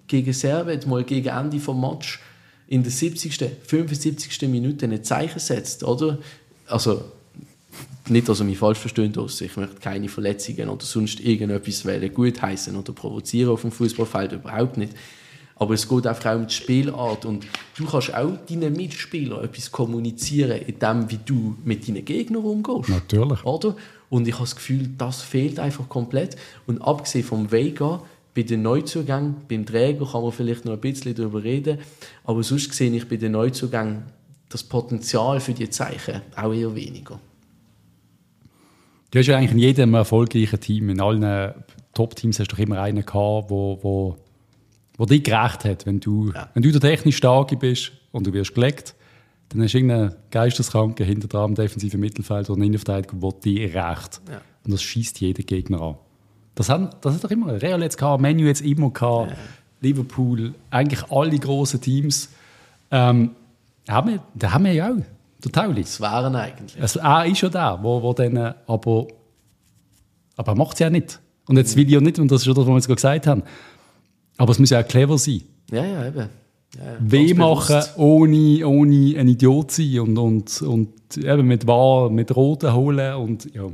[0.07, 2.21] gegen Servet mal gegen Ende des Match
[2.69, 4.49] in der 70., 75.
[4.49, 6.19] Minute ein Zeichen setzt, oder?
[6.67, 7.05] Also
[8.09, 11.85] nicht, dass er mich falsch versteht, ich möchte keine Verletzungen oder sonst irgendetwas
[12.15, 14.93] gut heißen oder provozieren auf dem Fußballfeld, überhaupt nicht.
[15.57, 17.47] Aber es geht einfach auch um die Spielart und
[17.77, 22.89] du kannst auch deinen Mitspielern etwas kommunizieren, in dem, wie du mit deinen Gegnern umgehst.
[22.89, 23.45] Natürlich.
[23.45, 23.77] Oder?
[24.11, 26.37] Und ich habe das Gefühl, das fehlt einfach komplett.
[26.67, 28.03] Und abgesehen vom Vega,
[28.35, 31.79] bei den Neuzugängen, beim Träger kann man vielleicht noch ein bisschen darüber reden,
[32.25, 34.03] aber sonst sehe ich bei den Neuzugängen
[34.49, 37.21] das Potenzial für die Zeichen auch eher weniger.
[39.15, 41.55] Du hast ja eigentlich in jedem erfolgreichen Team, in allen
[41.93, 44.17] Top-Teams hast du immer einen gehabt, wo, wo,
[44.97, 45.87] wo dich gerecht hat.
[45.87, 46.51] Wenn du, ja.
[46.53, 48.97] wenn du der technisch starke bist und du wirst gelegt,
[49.51, 53.61] dann hast du irgendeinen Geisteskranken hinter dran im defensiven Mittelfeld oder einen Innenverteidiger, der dich
[53.73, 54.21] rächt.
[54.29, 54.41] Ja.
[54.65, 55.95] Und das schießt jeden Gegner an.
[56.57, 59.37] Das hat, das hat doch immer Real jetzt gehabt, Menu jetzt immer gehabt, ja.
[59.81, 62.31] Liverpool, eigentlich alle großen Teams.
[62.91, 63.31] Ähm,
[63.89, 64.97] haben wir, da haben wir ja auch.
[65.45, 65.83] Der Tauli.
[65.83, 66.81] Das waren eigentlich.
[66.81, 69.07] Also, er ist schon der, wo, wo dann, aber,
[70.37, 71.21] aber er macht es ja nicht.
[71.47, 73.27] Und jetzt will ich ja nicht, und das ist schon das, was wir jetzt gesagt
[73.27, 73.43] haben,
[74.37, 75.43] aber es muss ja auch clever sein.
[75.71, 76.17] Ja, ja, eben.
[76.77, 82.11] Ja, ja, Weh machen, ohne, ohne ein Idiot sein und, und, und eben mit Wahr,
[82.11, 83.65] mit Roten holen und ja.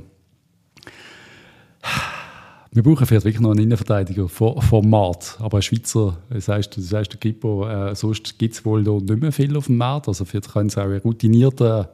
[2.73, 5.37] Wir brauchen vielleicht wirklich noch einen Innenverteidiger Format.
[5.41, 9.01] Aber ein Schweizer, das heißt, das heißt der Gippo, äh, sonst gibt es wohl noch
[9.01, 10.07] nicht mehr viel auf dem Markt.
[10.07, 11.91] Also vielleicht können es auch ein routinierter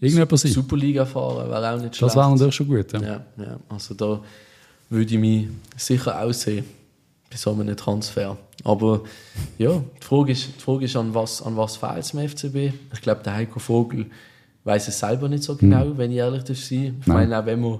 [0.00, 0.50] irgendjemand sein.
[0.50, 2.02] Superliga fahren wäre auch nicht schlecht.
[2.02, 2.92] Das wäre natürlich schon gut.
[2.92, 3.00] Ja.
[3.02, 3.60] Ja, ja.
[3.68, 4.20] Also da
[4.90, 6.64] würde ich mich sicher aussehen
[7.30, 8.36] bei so einem Transfer.
[8.64, 9.02] Aber
[9.58, 12.74] ja, die Frage ist, die Frage ist an was, an was fehlt es im FCB?
[12.92, 14.06] Ich glaube, der Heiko Vogel
[14.64, 15.98] weiß es selber nicht so genau, hm.
[15.98, 16.56] wenn ich ehrlich sein
[17.00, 17.30] Ich Nein.
[17.30, 17.78] meine, auch wenn man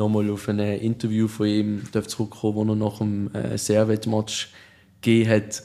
[0.00, 4.50] nochmal auf ein Interview von ihm zurückkommen, wo er nach dem äh, Servet-Match
[5.00, 5.62] gegeben hat.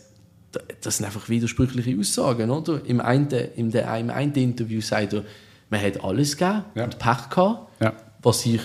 [0.82, 2.82] Das sind einfach widersprüchliche Aussagen, oder?
[2.86, 5.24] Im einen, im, der, im einen Interview sagt er,
[5.70, 6.84] man hat alles gegeben ja.
[6.84, 7.94] und Pech gehabt, ja.
[8.22, 8.62] was ich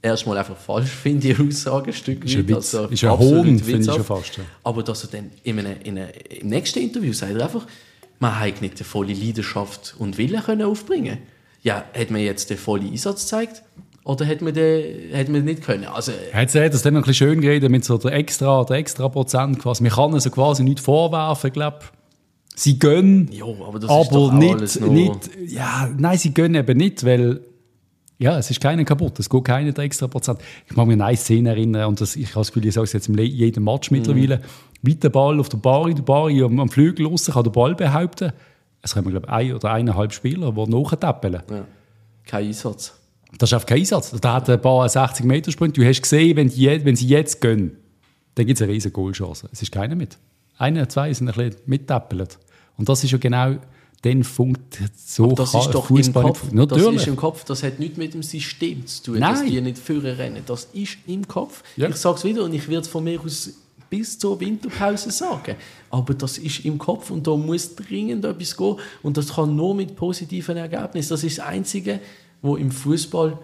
[0.00, 2.48] erstmal einfach falsch finde, die Aussage ein Stück weit.
[2.48, 4.36] Ein, also, ist ein Hohn, finde ich schon fast.
[4.38, 4.44] Ja.
[4.62, 7.66] Aber dass er dann in einem, in einem, im nächsten Interview sagt er einfach,
[8.20, 11.18] man hat nicht die volle Leidenschaft und Wille können aufbringen
[11.62, 13.62] Ja, hat man jetzt den vollen Einsatz gezeigt?
[14.04, 15.86] Oder hätte man, den, hätte man nicht können?
[15.86, 18.76] Also, hat sie das dann noch ein bisschen schön geredet mit so der extra, der
[18.76, 19.82] extra Prozent quasi.
[19.82, 21.80] Man kann also quasi nicht vorwerfen, glaube
[22.56, 27.40] Sie gönnen, jo, aber, das aber nicht, nicht, ja, nein, sie gönnen eben nicht, weil
[28.16, 30.38] ja, es ist keiner kaputt, es geht keiner der extra Prozent.
[30.66, 32.84] Ich mag mich an eine Szene erinnern und das, ich habe das Gefühl, ich sage
[32.84, 33.98] es jetzt in jedem Match mhm.
[33.98, 34.40] mittlerweile,
[34.82, 38.32] weiter Ball auf der Bari, der Bari am, am Flügel raus, kann den Ball behaupten.
[38.82, 41.42] Es kommen, glaube ich, ein oder eineinhalb Spieler, die nachtappeln.
[41.50, 41.64] Ja.
[42.24, 42.94] Kein Einsatz.
[43.38, 44.12] Das ist einfach kein Einsatz.
[44.20, 45.76] Da hat ein paar 60 Meter Sprint.
[45.76, 47.76] Du hast gesehen, wenn, die, wenn sie jetzt gehen,
[48.34, 49.48] dann gibt es eine riesige Goalchance.
[49.52, 50.18] Es ist keiner mit.
[50.56, 52.38] Einer, zwei sind ein bisschen mittappelt.
[52.76, 53.56] Und das ist ja genau
[54.04, 56.52] dann funkt so Aber das ist doch Fußball im Kopf.
[56.52, 56.84] Natürlich.
[56.84, 57.44] Das ist im Kopf.
[57.44, 59.32] Das hat nichts mit dem System zu tun, Nein.
[59.32, 60.42] dass die nicht führen rennen.
[60.44, 61.62] Das ist im Kopf.
[61.76, 61.88] Ja.
[61.88, 63.50] Ich sage es wieder und ich werde es von mir aus
[63.88, 65.56] bis zur Winterpause sagen.
[65.90, 68.76] Aber das ist im Kopf und da muss dringend etwas gehen.
[69.02, 71.08] Und das kann nur mit positiven Ergebnissen.
[71.10, 72.00] Das ist das Einzige,
[72.44, 73.38] wo im Fußball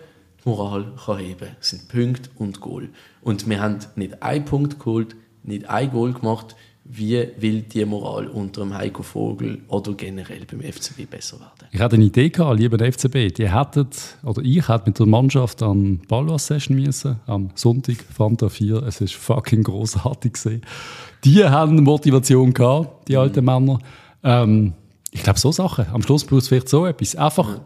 [0.44, 2.90] die Moral kann heben kann, sind Punkte und Goal.
[3.22, 6.55] Und wir haben nicht einen Punkt geholt, nicht ein Goal gemacht.
[6.84, 11.68] Wie will die Moral unter dem Heiko Vogel oder generell beim FCB besser werden?
[11.70, 13.32] Ich hatte eine Idee gehabt, lieber der FCB.
[13.34, 18.82] Die hättet, oder ich hätte mit der Mannschaft an Ballwas-Session müssen, am Sonntag, Fanta 4.
[18.82, 20.62] Es ist fucking großartig gesehen.
[21.24, 23.46] Die haben Motivation gehabt, die alten mhm.
[23.46, 23.78] Männer.
[24.24, 24.72] Ähm,
[25.11, 25.86] ich glaube, so Sachen.
[25.92, 27.16] Am Schluss braucht es vielleicht so etwas.
[27.16, 27.61] Einfach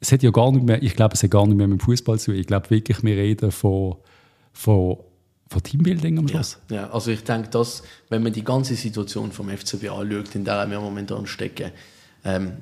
[0.00, 1.84] es hat ja gar nicht mehr, ich glaube, es hat gar nicht mehr mit dem
[1.84, 2.40] Fußball zu tun.
[2.40, 3.96] Ich glaube wirklich, wir reden von,
[4.52, 4.96] von,
[5.46, 6.58] von Teambuilding am Schluss.
[6.70, 10.44] Ja, ja, also ich denke, dass, wenn man die ganze Situation vom FCB anschaut, in
[10.44, 11.70] der wir momentan stecken,
[12.24, 12.52] ähm,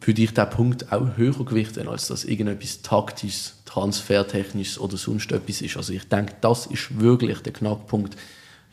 [0.00, 5.62] würde ich diesen Punkt auch höher gewichten, als dass irgendetwas taktisches, transfertechnisches oder sonst etwas
[5.62, 5.76] ist.
[5.76, 8.16] Also ich denke, das ist wirklich der Knackpunkt,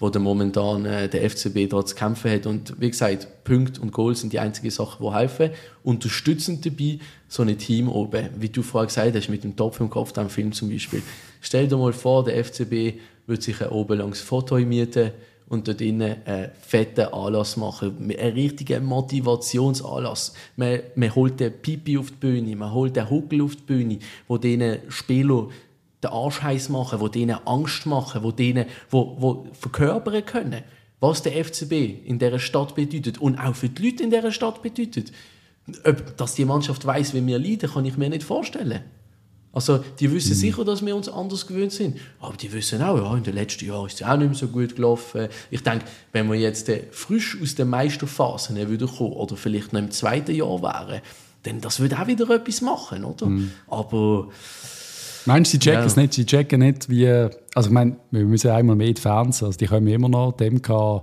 [0.04, 2.46] wo der momentan äh, der FCB dort zu kämpfen hat.
[2.46, 5.52] Und wie gesagt, Punkte und Goals sind die einzigen Sachen, die helfen.
[5.82, 7.00] Unterstützend dabei
[7.30, 10.28] so ein Team oben, wie du vorher gesagt hast, mit dem Topf im Kopf, dem
[10.28, 11.02] Film zum Beispiel.
[11.40, 15.12] Stell dir mal vor, der FCB würde sich oben langs Foto mieten
[15.48, 17.96] und dort innen einen fetten Anlass machen.
[18.02, 20.34] Einen richtigen Motivationsanlass.
[20.58, 24.00] Man, man holt den Pipi auf die Bühne, man holt den Huckel auf die Bühne,
[24.28, 25.48] wo diesen Spieler
[26.04, 30.64] den Arsch heiß machen, wo denen Angst machen, wo denen, wo, wo verkörpern können,
[31.00, 31.72] was der FCB
[32.06, 35.12] in dieser Stadt bedeutet und auch für die Leute in dieser Stadt bedeutet.
[35.86, 38.82] Ob, dass die Mannschaft weiß, wie wir leiden, kann ich mir nicht vorstellen.
[39.54, 40.40] Also, die wissen mhm.
[40.40, 42.00] sicher, dass wir uns anders gewöhnt sind.
[42.20, 44.48] Aber die wissen auch, ja, in den letzten Jahren ist es auch nicht mehr so
[44.48, 45.28] gut gelaufen.
[45.52, 49.80] Ich denke, wenn wir jetzt äh, frisch aus den Meisterphasen wieder kommen oder vielleicht noch
[49.80, 51.02] im zweiten Jahr wären,
[51.44, 53.28] dann das würde auch wieder etwas machen, oder?
[53.28, 53.52] Mhm.
[53.68, 54.30] Aber
[55.26, 55.86] Meinst du, sie checken ja.
[55.86, 56.14] es nicht?
[56.14, 57.08] Sie checken nicht, wie.
[57.08, 59.44] Also, ich meine, wir müssen einmal mehr in die Fans.
[59.44, 60.34] Also, die kommen immer noch.
[60.34, 61.02] Dem kann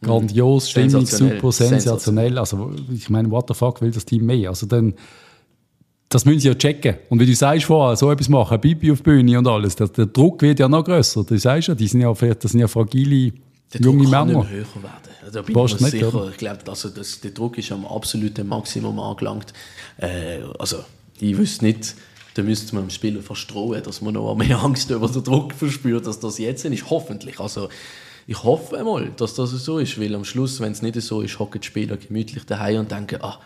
[0.00, 2.38] grandios, stimmig, super, sensationell.
[2.38, 4.50] Also, ich meine, what the fuck will das Team mehr?
[4.50, 4.94] Also, dann.
[6.08, 6.96] Das müssen sie ja checken.
[7.08, 9.88] Und wie du sagst vorher, so etwas machen, Bibi auf die Bühne und alles, der,
[9.88, 11.24] der Druck wird ja noch grösser.
[11.24, 13.32] Du sagst ja, die sind ja, das sind ja fragile
[13.72, 14.42] der junge Druck Männer.
[14.42, 15.32] Kann höher werden.
[15.32, 16.14] Da bin ich mir sicher.
[16.14, 16.28] Oder?
[16.28, 19.54] Ich glaube, also das, der Druck ist am absoluten Maximum angelangt.
[19.96, 20.78] Äh, also,
[21.18, 21.94] ich wüsste nicht,
[22.34, 26.06] dann müsste man dem Spieler verstrohen, dass man noch mehr Angst über den Druck verspürt,
[26.06, 26.90] dass das jetzt ist.
[26.90, 27.40] Hoffentlich.
[27.40, 27.68] Also,
[28.26, 31.38] ich hoffe einmal, dass das so ist, weil am Schluss, wenn es nicht so ist,
[31.38, 33.38] hocken die Spieler gemütlich daheim und denken, ah,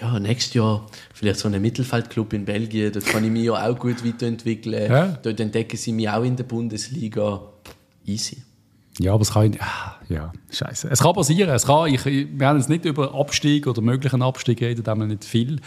[0.00, 3.78] ja, nächstes Jahr vielleicht so einen Mittelfeldclub in Belgien, dort kann ich mich ja auch
[3.78, 4.90] gut weiterentwickeln.
[4.90, 5.06] Ja.
[5.22, 7.42] Dort entdecken sie mich auch in der Bundesliga.
[8.04, 8.42] Easy.
[8.98, 9.56] Ja, aber es kann.
[10.08, 10.88] Ja, scheiße.
[10.90, 11.50] Es kann passieren.
[11.50, 15.00] Es kann, ich, wir haben jetzt nicht über Abstieg oder möglichen Abstieg reden, da haben
[15.00, 15.60] wir nicht viel.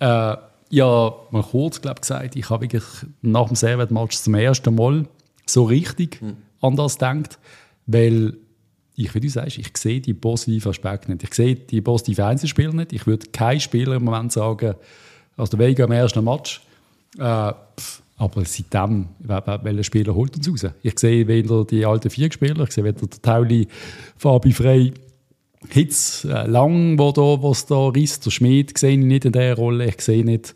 [0.00, 0.36] Äh,
[0.72, 2.84] ja, mal kurz glaub, gesagt, ich habe wirklich
[3.20, 5.06] nach dem Servet-Match zum ersten Mal
[5.44, 6.38] so richtig mhm.
[6.62, 7.38] an das gedacht,
[7.86, 8.38] weil
[8.94, 11.24] ich, wie du sagst, ich sehe die positiven Aspekte nicht.
[11.24, 12.94] Ich sehe die positiven Einzelspieler nicht.
[12.94, 14.74] Ich würde kein Spieler im Moment sagen,
[15.36, 16.62] also der Vega im ersten Match,
[17.18, 20.72] äh, pff, aber seitdem, welcher Spieler holt uns raus?
[20.82, 23.68] Ich sehe weder die alten vier Spieler, ich sehe weder der Tauli,
[24.16, 24.94] Fabi Frey,
[25.68, 28.26] Hitz äh, lang, wo da, was da risst.
[28.26, 29.86] Der Schmied sehe ich nicht in dieser Rolle.
[29.86, 30.54] Ich sehe nicht,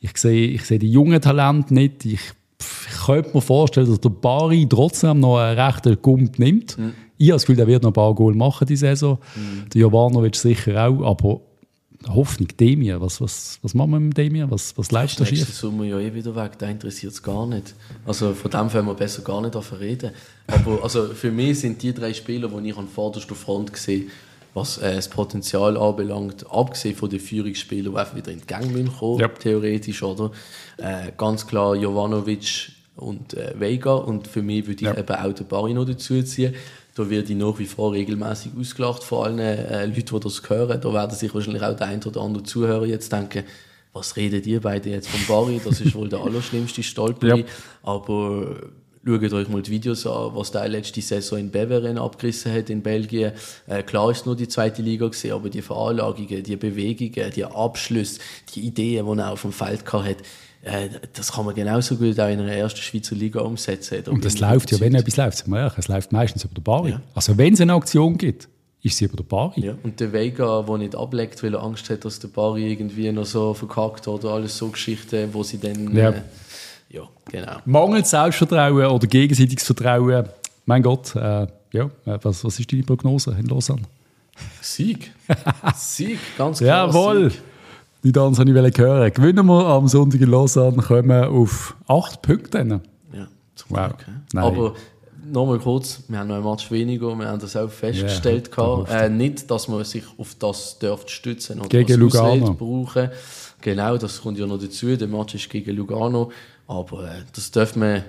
[0.00, 2.04] ich sehe, ich sehe die jungen Talente nicht.
[2.04, 2.20] Ich,
[2.60, 6.76] ich könnte mir vorstellen, dass der Bari trotzdem noch einen rechten Gump nimmt.
[6.78, 6.94] Mhm.
[7.16, 9.18] Ich habe das Gefühl, der wird noch ein paar Goal machen diese Saison.
[9.34, 9.68] Mhm.
[9.70, 11.40] Der Jovanovic sicher auch, aber
[12.06, 14.48] Hoffnung, Demir, was, was, was machen wir mit Demir?
[14.50, 15.38] Was, was leistet er schief?
[15.40, 17.74] Nächsten Sommer ja eh wieder weg, der interessiert es gar nicht.
[18.06, 20.12] Also von dem können wir besser gar nicht reden.
[20.46, 24.10] Aber also für mich sind die drei Spieler, die ich an vorderster Front gesehen
[24.54, 28.98] was äh, das Potenzial anbelangt, abgesehen von den Führungsspielern, die einfach wieder in die Gang
[28.98, 29.38] kommen, yep.
[29.38, 30.30] theoretisch, oder?
[30.76, 34.98] Äh, ganz klar Jovanovic und äh, Vega und für mich würde ich yep.
[34.98, 36.54] eben auch den Barry noch dazu ziehen.
[36.94, 40.80] Da werde ich nach wie vor regelmäßig ausgelacht von allen äh, Leuten, die das hören.
[40.80, 43.44] Da werden sich wahrscheinlich auch der ein oder andere Zuhörer jetzt denken,
[43.92, 45.60] was redet ihr beide jetzt von Barry?
[45.64, 47.36] Das ist wohl der allerschlimmste Stolper.
[47.36, 47.48] Yep.
[47.84, 48.56] Aber
[49.08, 52.82] Schaut euch mal die Videos an, was der letzte Saison in Beveren abgerissen hat in
[52.82, 53.32] Belgien.
[53.66, 58.20] Äh, klar ist nur die zweite Liga gesehen, aber die Veranlagungen, die Bewegungen, die Abschlüsse,
[58.54, 60.16] die Ideen, die er auf dem Feld hatte,
[60.62, 64.02] äh, das kann man genauso gut auch in einer ersten Schweizer Liga umsetzen.
[64.08, 65.44] Und es läuft ja, wenn etwas läuft,
[65.78, 66.90] es läuft meistens über der Bari.
[66.90, 67.00] Ja.
[67.14, 68.46] Also wenn es eine Aktion gibt,
[68.82, 69.64] ist sie über der Bari.
[69.64, 73.10] Ja, und der Vega, der nicht ableckt, weil er Angst hat, dass der Bari irgendwie
[73.10, 75.96] noch so verkackt oder alles so Geschichten, wo sie dann...
[75.96, 76.10] Ja.
[76.10, 76.22] Äh,
[76.90, 77.56] ja, genau.
[77.64, 80.28] Mangelt Selbstvertrauen oder gegenseitiges Vertrauen.
[80.66, 83.82] Mein Gott, äh, ja, was, was ist deine Prognose in Lausanne?
[84.60, 85.12] Sieg.
[85.74, 86.88] Sieg, ganz klar.
[86.88, 87.30] Jawohl.
[87.30, 87.42] Sieg.
[88.04, 89.12] Die Tanz habe ich hören.
[89.12, 92.58] Gewinnen wir am Sonntag in Lausanne, kommen wir auf acht Punkte.
[93.12, 93.88] Ja, zum wow.
[93.88, 94.06] Glück.
[94.32, 94.44] Nein.
[94.44, 94.74] Aber
[95.32, 98.50] nochmal kurz, wir haben noch ein Match weniger, wir haben das auch festgestellt.
[98.56, 103.10] Yeah, äh, nicht, dass man sich auf das dürfte stützen oder gegen Lugano brauchen.
[103.60, 104.96] Genau, das kommt ja noch dazu.
[104.96, 106.30] Der Match ist gegen Lugano.
[106.68, 108.04] Aber äh, das dürfen wir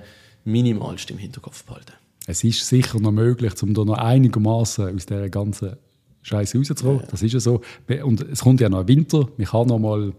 [0.45, 1.93] minimalst im Hinterkopf behalten.
[2.27, 5.77] Es ist sicher noch möglich, um da noch einigermaßen aus dieser ganzen
[6.21, 6.99] Scheiße rauszukommen.
[6.99, 7.07] Ja.
[7.09, 7.61] Das ist ja so.
[8.03, 9.27] Und es kommt ja noch Winter.
[9.37, 10.13] Man kann noch mal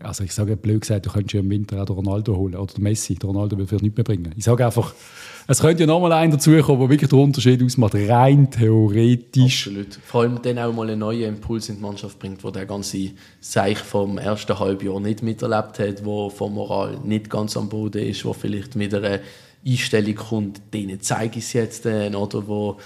[0.00, 2.72] also ich sage blöd gesagt, du könntest ja im Winter auch den Ronaldo holen oder
[2.72, 3.14] den Messi.
[3.14, 4.34] Der Ronaldo wird vielleicht nicht mehr bringen.
[4.36, 4.94] Ich sage einfach,
[5.48, 9.68] es könnte ja nochmal einer dazukommen, der wirklich den Unterschied ausmacht, rein theoretisch.
[9.68, 9.98] Absolut.
[10.04, 13.10] Vor allem dann auch mal einen neuen Impuls in die Mannschaft bringt, wo der ganze
[13.40, 18.24] Seich vom ersten Halbjahr nicht miterlebt hat, wo vom Moral nicht ganz am Boden ist,
[18.24, 19.20] wo vielleicht mit einer
[19.66, 22.76] Einstellung kommt, denen zeige ich es jetzt, dann, oder wo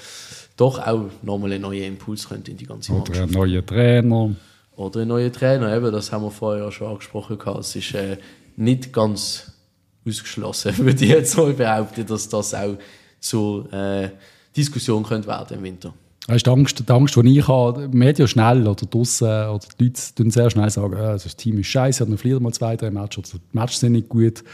[0.56, 3.18] doch auch nochmal einen neuen Impuls könnte in die ganze Mannschaft.
[3.18, 4.30] Oder ein neuer Trainer.
[4.76, 7.38] Oder ein neuer Trainer, eben, das haben wir vorher schon angesprochen.
[7.58, 8.16] Es ist äh,
[8.56, 9.52] nicht ganz
[10.06, 12.76] ausgeschlossen, würde ich jetzt mal behaupten, dass das auch
[13.20, 14.08] zu, äh,
[14.56, 15.94] Diskussion könnte werden im Winter.
[16.26, 20.00] Weißt, die, Angst, die Angst, die ich habe, Medien schnell oder draussen, oder die Leute
[20.14, 23.34] tun sehr schnell sagen, äh, das Team ist scheiße, dann verliert mal zwei, drei Matches,
[23.34, 24.44] oder die Matches sind nicht gut.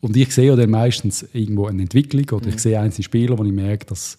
[0.00, 2.54] Und ich sehe ja dann meistens irgendwo eine Entwicklung, oder mhm.
[2.54, 4.18] ich sehe einzelne Spieler, wo ich merke, dass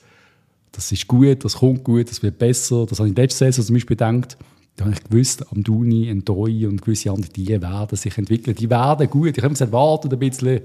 [0.72, 2.86] das ist gut, das kommt gut, das wird besser.
[2.86, 4.38] Das habe ich in der letzten Saison zum Beispiel gedacht,
[4.76, 8.56] da habe ich gewusst, am Duni, Doi und gewisse andere, die werden sich entwickeln.
[8.56, 9.38] Die werden gut.
[9.38, 10.62] Ich habe gesagt, wartet ein bisschen.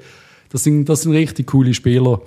[0.48, 2.20] Das sind, das sind richtig coole Spieler.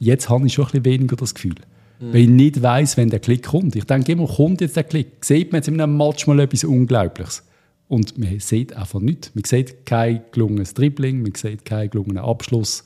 [0.00, 1.54] Jetzt habe ich schon ein bisschen weniger das Gefühl.
[2.00, 2.12] Mhm.
[2.12, 3.76] Weil ich nicht weiß, wenn der Klick kommt.
[3.76, 5.24] Ich denke immer, kommt jetzt der Klick?
[5.24, 7.44] Sieht man jetzt in einem Match mal etwas Unglaubliches?
[7.88, 9.30] Und man sieht einfach nichts.
[9.34, 12.84] Man sieht kein gelungenes Dribbling, man sieht keinen gelungenen Abschluss.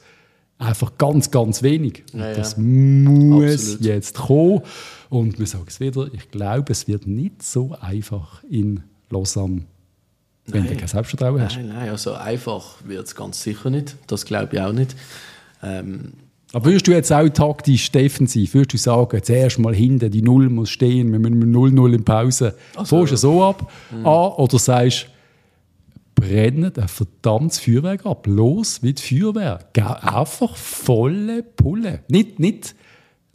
[0.61, 2.04] Einfach ganz, ganz wenig.
[2.12, 2.62] Ja, das ja.
[2.62, 3.80] muss Absolut.
[3.80, 4.61] jetzt kommen.
[5.08, 9.62] Und wir sagen es wieder, ich glaube, es wird nicht so einfach in Lausanne,
[10.46, 10.72] wenn nein.
[10.74, 11.56] du kein Selbstvertrauen hast.
[11.56, 13.96] Nein, nein, also einfach wird es ganz sicher nicht.
[14.06, 14.94] Das glaube ich auch nicht.
[15.62, 16.12] Ähm,
[16.52, 20.50] aber würdest du jetzt auch taktisch defensiv, würdest du sagen, zuerst mal hinten, die Null
[20.50, 23.70] muss stehen, wir müssen 0-0 in Pause, also, du so ab?
[23.92, 23.98] Mh.
[23.98, 25.06] An, oder sagst
[26.14, 29.58] brennen ein verdammtes Feuerwerk ab, los die Feuerwehr.
[30.02, 32.00] Einfach volle Pulle.
[32.08, 32.74] Nicht, nicht,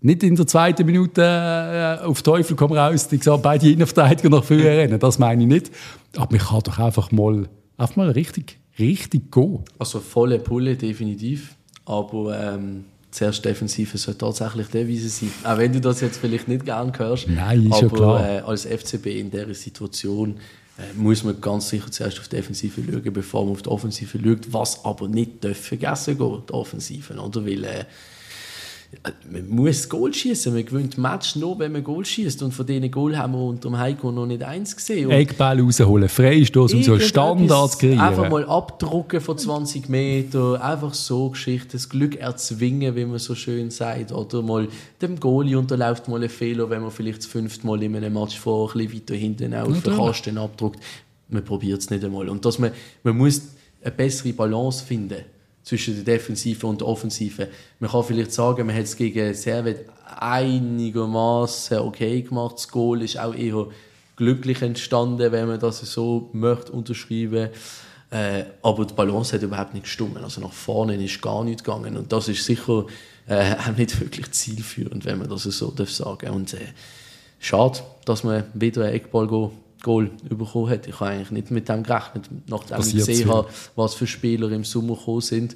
[0.02, 4.44] nicht in der zweiten Minute äh, auf Teufel komm raus, die sagen, beide Innenverteidiger nach
[4.44, 5.72] vorne rennen, das meine ich nicht.
[6.16, 7.48] Aber man kann doch einfach mal,
[7.78, 9.60] einfach mal richtig, richtig gehen.
[9.80, 11.56] Also volle Pulle definitiv,
[11.86, 12.40] aber...
[12.40, 15.32] Ähm zuerst Defensive soll tatsächlich Devise sein.
[15.44, 17.28] Auch wenn du das jetzt vielleicht nicht gern hörst.
[17.30, 18.30] Nein, ist aber, ja klar.
[18.30, 20.36] Äh, als FCB in dieser Situation
[20.96, 24.54] muss man ganz sicher zuerst auf die Defensive schauen, bevor man auf die Offensive schaut,
[24.54, 27.14] was aber nicht vergessen geht, die Offensive.
[27.14, 27.46] Oder?
[27.46, 27.86] Weil, äh,
[29.30, 30.54] man muss Goal schießen.
[30.54, 32.42] Man gewinnt Match nur, wenn man Goal schießt.
[32.44, 35.12] Und von diesen Goal haben wir unter dem Heiko noch nicht eins gesehen.
[35.12, 38.00] Eckball rausholen, Freistoß und so Standards kreieren.
[38.00, 43.36] Einfach mal abdrucken von 20 Metern, einfach so Geschichten, das Glück erzwingen, wie man so
[43.36, 44.12] schön sagt.
[44.12, 44.68] Oder mal
[45.02, 48.38] dem Goalie unterläuft mal ein Fehler, wenn man vielleicht das fünfte Mal in einem Match
[48.38, 50.80] vor ein bisschen weiter hinten auf den Kasten abdruckt.
[51.30, 52.30] Man probiert es nicht einmal.
[52.30, 52.72] Und dass man,
[53.04, 53.42] man muss
[53.82, 55.35] eine bessere Balance finden
[55.66, 57.50] zwischen der Defensive und der Offensive.
[57.80, 59.86] Man kann vielleicht sagen, man hat es gegen Servet
[60.18, 62.56] einigermaßen okay gemacht.
[62.58, 63.68] Das Goal ist auch eher
[64.16, 67.50] glücklich entstanden, wenn man das so möchte unterschreiben.
[68.12, 70.18] Äh, aber die Balance hat überhaupt nicht gestimmt.
[70.18, 71.98] Also nach vorne ist gar nichts gegangen.
[71.98, 72.86] Und das ist sicher
[73.28, 76.60] äh, auch nicht wirklich zielführend, wenn man das so darf sagen Und äh,
[77.40, 80.88] schade, dass man wieder einen Eckball geht Goal bekommen hat.
[80.88, 84.52] Ich habe eigentlich nicht mit dem gerechnet, nachdem Passiert ich gesehen habe, was für Spieler
[84.52, 85.56] im Sommer gekommen sind.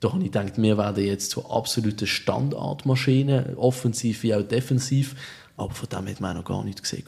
[0.00, 5.14] Da habe ich gedacht, wir werden jetzt zu absoluten Standardmaschinen, offensiv wie auch defensiv.
[5.56, 7.04] Aber von dem hat man noch gar nichts gesehen.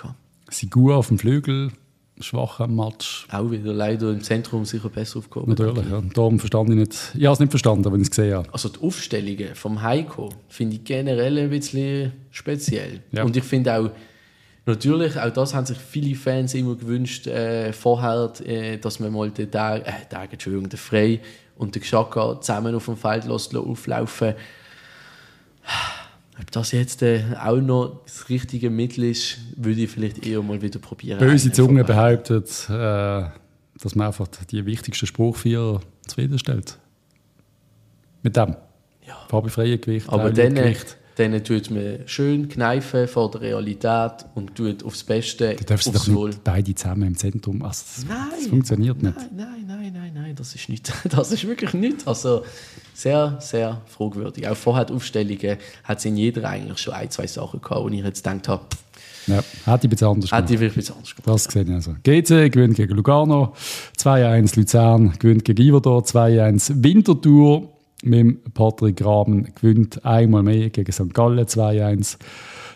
[0.51, 1.73] Sie gut auf dem Flügel,
[2.21, 3.27] schwach am Match.
[3.31, 5.51] Auch wieder leider im Zentrum sicher besser aufgehoben.
[5.51, 6.03] Natürlich, ja.
[6.13, 6.93] Darum verstand ich nicht.
[7.15, 8.53] Ich habe es nicht verstanden, wenn ich es gesehen habe.
[8.53, 13.01] Also die Aufstellungen vom Heiko finde ich generell ein bisschen speziell.
[13.13, 13.25] Ja.
[13.25, 13.91] Und ich finde auch,
[14.65, 19.29] Natürlich, auch das haben sich viele Fans immer gewünscht, äh, vorher, äh, dass man mal
[19.31, 21.21] den Tag, äh, Tag, Entschuldigung, den Frey
[21.57, 24.35] und den Xhaka zusammen auf dem Feld lässt, auflaufen
[26.41, 30.63] Ob das jetzt äh, auch noch das richtige Mittel ist, würde ich vielleicht eher mal
[30.63, 31.19] wieder probieren.
[31.19, 33.25] Böse Zunge behauptet, äh,
[33.83, 36.79] dass man einfach die wichtigsten Spruchvierer zufriedenstellt.
[38.23, 38.57] Mit dem.
[39.07, 39.17] Ja.
[39.29, 44.55] Fabi Freie Gewicht, Aber dann, Gewicht dann tut man schön kneifen vor der Realität und
[44.55, 45.57] tut aufs Beste.
[45.57, 47.63] Du darfst doch nicht beide zusammen im Zentrum.
[47.63, 49.17] Also das, nein, das funktioniert nicht.
[49.35, 50.93] Nein, nein, nein, nein, das ist nicht.
[51.11, 52.09] Das ist wirklich nicht.
[52.09, 52.45] Also
[52.95, 54.49] sehr, sehr fragwürdig.
[54.49, 57.89] Auch vorher die Aufstellungen hat es in jeder eigentlich schon ein, zwei Sachen gehabt, wo
[57.89, 58.63] ich jetzt gedacht habe,
[59.27, 60.43] ja, hätte ich ein bisschen anders gemacht.
[60.43, 61.29] Hätte ich ein bisschen anders gemacht.
[61.29, 61.95] Das gesehen also.
[62.03, 63.55] GC gewinnt gegen Lugano,
[63.99, 67.69] 2-1 Luzern gewinnt gegen Iverdor, 2-1 Winterthur
[68.03, 71.15] mit Patrick Graben gewinnt einmal mehr gegen St.
[71.15, 72.19] Gallen 2-1.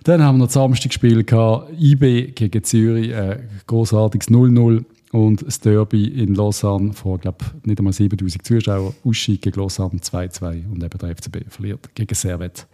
[0.04, 5.60] Dann haben wir noch das Samstagspiel gehabt, IB gegen Zürich, äh, großartiges 0-0 und das
[5.60, 8.94] Derby in Lausanne vor, glaube nicht einmal 7000 Zuschauern.
[9.04, 12.66] Uschi gegen Lausanne 2-2 und eben der FCB verliert gegen Servet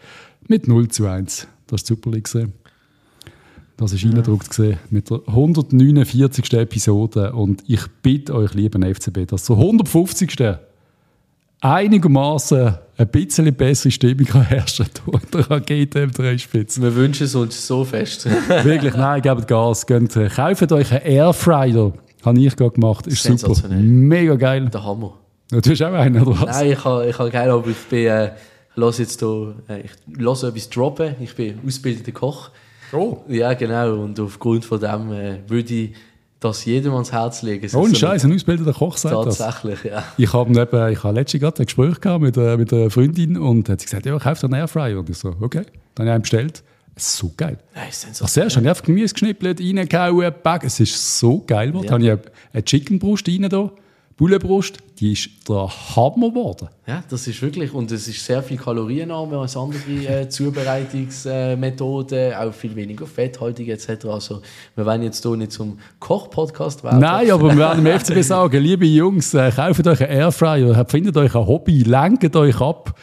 [0.49, 1.49] mit 0 1.
[1.67, 2.53] Das ist super gesehen.
[3.77, 4.11] Das ist ja.
[4.11, 6.53] eindruckt gesehen mit der 149.
[6.53, 10.29] Episode und ich bitte euch, lieben FCB, dass zur 150
[11.63, 16.81] einigermaßen ein bisschen bessere Stimmung kann herrschen durch der Rakete im Dreispitz.
[16.81, 18.27] Wir wünschen es uns so fest.
[18.65, 19.87] Wirklich, nein, gebt Gas.
[19.87, 21.93] Geht, äh, kauft euch einen Airfryer.
[22.25, 23.07] Habe ich gerade gemacht.
[23.07, 23.69] Ist super.
[23.69, 24.69] Mega geil.
[24.69, 25.19] Der Hammer.
[25.51, 26.61] Ja, du hast auch einen, oder was?
[26.61, 28.31] Nein, ich habe ich ha geil, aber ich bin, äh,
[28.75, 31.17] lass jetzt hier, äh, ich lasse etwas droppen.
[31.21, 32.51] Ich bin ausgebildeter Koch.
[32.93, 33.19] Oh.
[33.29, 34.03] Ja, genau.
[34.03, 35.95] Und aufgrund von dem äh, würde ich
[36.45, 37.69] das jedem ans Herz legen.
[37.77, 39.91] Ohne Scheiß, ein ausgebildeter Koch sagt Tatsächlich, das.
[39.91, 40.05] ja.
[40.19, 43.39] Ich habe eben, ich habe letztens gerade ein Gespräch gehabt mit, äh, mit einer Freundin
[43.39, 44.99] und hat sie gesagt, ja, kauf dir einen Airfryer.
[44.99, 45.63] Und ich so, okay.
[45.95, 46.63] Dann habe ich einen bestellt.
[46.95, 47.59] Es ist so geil.
[47.75, 50.33] Ja, ist also erst habe ich einfach Gemüse geschnippelt, reingehauen,
[50.63, 51.87] Es ist so geil geworden.
[51.87, 51.91] Ja.
[51.91, 53.71] Dann habe ich eine Chickenbrust rein da.
[54.17, 56.69] Bullenbrust, die ist der Hammer geworden.
[56.87, 62.53] Ja, das ist wirklich, und es ist sehr viel kalorienarmer als andere äh, Zubereitungsmethoden, auch
[62.53, 64.07] viel weniger fetthaltig etc.
[64.07, 64.43] Also
[64.75, 67.01] wir wollen jetzt hier nicht zum Koch-Podcast werden.
[67.01, 71.17] Nein, aber wir werden im FCB sagen, liebe Jungs, äh, kauft euch einen Airfryer, findet
[71.17, 72.99] euch ein Hobby, lenkt euch ab.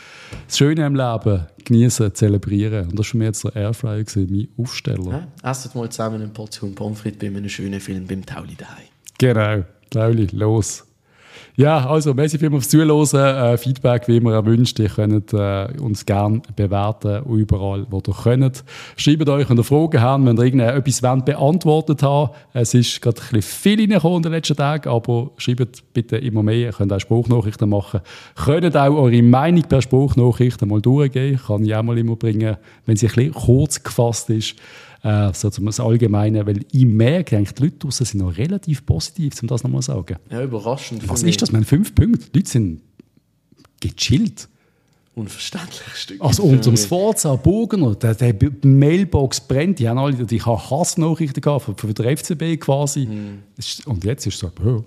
[0.48, 2.90] Das Schöne im Leben, genießen, zelebrieren.
[2.90, 5.28] Und das war für mich jetzt der Airfryer, mein Aufsteller.
[5.44, 8.86] Ja, esset mal zusammen eine Portion Pommes frites bei einem schönen Film beim Tauli daheim.
[9.18, 10.86] Genau, Tauli, los.
[11.60, 13.54] Ja, also, merci vielmals fürs Zuhören.
[13.54, 14.80] Äh, Feedback, wie immer erwünscht.
[14.80, 18.64] Ihr könnt äh, uns gerne bewerten, überall, wo ihr könnt.
[18.96, 22.38] Schreibt euch, wenn ihr Fragen habt, wenn ihr irgendetwas beantwortet habt.
[22.54, 26.44] Es ist gerade ein bisschen viel reingekommen in den letzten Tagen, aber schreibt bitte immer
[26.44, 26.56] mehr.
[26.56, 28.00] Ihr könnt auch Spruchnachrichten machen.
[28.36, 31.42] Könnt auch eure Meinung per Spruchnachrichten mal durchgehen.
[31.46, 32.56] Kann ich auch mal immer bringen,
[32.86, 34.56] wenn sie ein bisschen kurz gefasst ist
[35.04, 39.42] äh, so zum Allgemeinen, weil ich merke, eigentlich, die Leute draussen sind noch relativ positiv,
[39.42, 40.18] um das nochmal zu sagen.
[40.30, 41.08] Ja, überraschend.
[41.08, 41.52] Was ist das?
[41.52, 42.30] Wir haben fünf Punkte.
[42.32, 42.82] Die Leute sind
[43.80, 44.50] gechillt.
[45.16, 46.22] Unverständlich Stück.
[46.22, 51.66] Also und ums Forza, Bogener, der, der Mailbox brennt, die haben alle die Hassnachrichten gehabt
[51.66, 53.06] von, von der FCB quasi.
[53.06, 53.40] Hm.
[53.86, 54.84] Und jetzt ist es so, oh.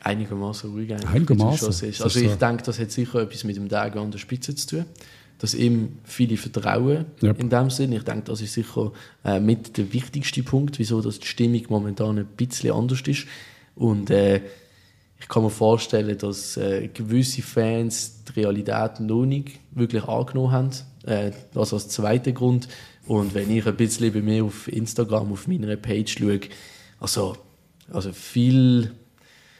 [0.00, 1.10] Einigermaßen ruhig eigentlich.
[1.10, 1.68] Einigermaßen.
[1.68, 4.84] Also ich denke, das hat sicher etwas mit dem Tag an der Spitze zu tun
[5.38, 7.38] dass ihm viele vertrauen yep.
[7.40, 7.92] in dem Sinn.
[7.92, 8.92] Ich denke, das ist sicher
[9.24, 13.26] äh, mit der wichtigste Punkt, wieso dass die Stimmung momentan ein bisschen anders ist.
[13.76, 14.40] Und äh,
[15.20, 20.70] ich kann mir vorstellen, dass äh, gewisse Fans die Realität noch nicht wirklich angenommen haben.
[21.04, 22.68] Äh, das als zweiter Grund.
[23.06, 26.40] Und wenn ich ein bisschen bei mir auf Instagram, auf meiner Page schaue,
[27.00, 27.36] also,
[27.90, 28.92] also viel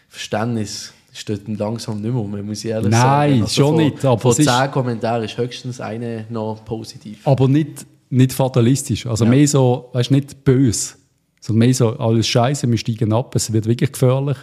[0.08, 3.32] Verständnis steht langsam nicht mehr um, muss ich ehrlich Nein, sagen.
[3.32, 4.04] Nein, also schon von, nicht.
[4.04, 7.26] Aber von zehn Kommentaren ist höchstens eine noch positiv.
[7.26, 9.06] Aber nicht, nicht fatalistisch.
[9.06, 9.30] Also ja.
[9.30, 10.94] mehr so, weißt nicht böse,
[11.40, 14.36] sondern mehr so, alles Scheiße, wir steigen ab, es wird wirklich gefährlich.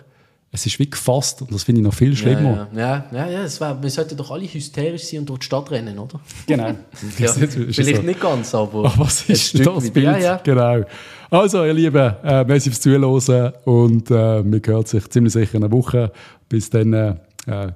[0.51, 2.69] Es ist wie gefasst und das finde ich noch viel schlimmer.
[2.73, 5.45] Ja, ja, ja, ja es wär, wir sollten doch alle hysterisch sein und durch die
[5.47, 6.21] Stadt rennen, oder?
[6.47, 6.67] Genau.
[7.17, 8.01] ja, vielleicht so.
[8.01, 8.85] nicht ganz, aber.
[8.85, 10.05] Aber was ist das Bild?
[10.05, 10.35] Ja, ja.
[10.37, 10.85] Genau.
[11.29, 15.63] Also, ihr Lieben, äh, merci fürs Zuhören und äh, wir hören sich ziemlich sicher in
[15.63, 16.11] einer Woche.
[16.49, 17.15] Bis dann äh,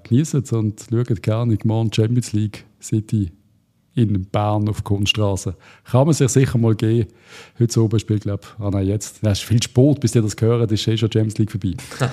[0.03, 3.31] genießen und schaut gerne morgen Champions League City
[3.95, 5.55] in Bern auf Kunststraße.
[5.85, 7.09] Kann man sich sicher mal geben.
[7.59, 9.23] Heute oben spielt, glaube ich, ah nein, jetzt.
[9.23, 11.73] Es ist viel Sport, bis ihr das gehört, ist eh schon Champions League vorbei.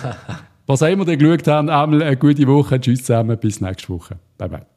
[0.66, 2.80] Was auch immer ihr geschaut habt, einmal eine gute Woche.
[2.80, 4.16] Tschüss zusammen, bis nächste Woche.
[4.36, 4.75] Bye bye.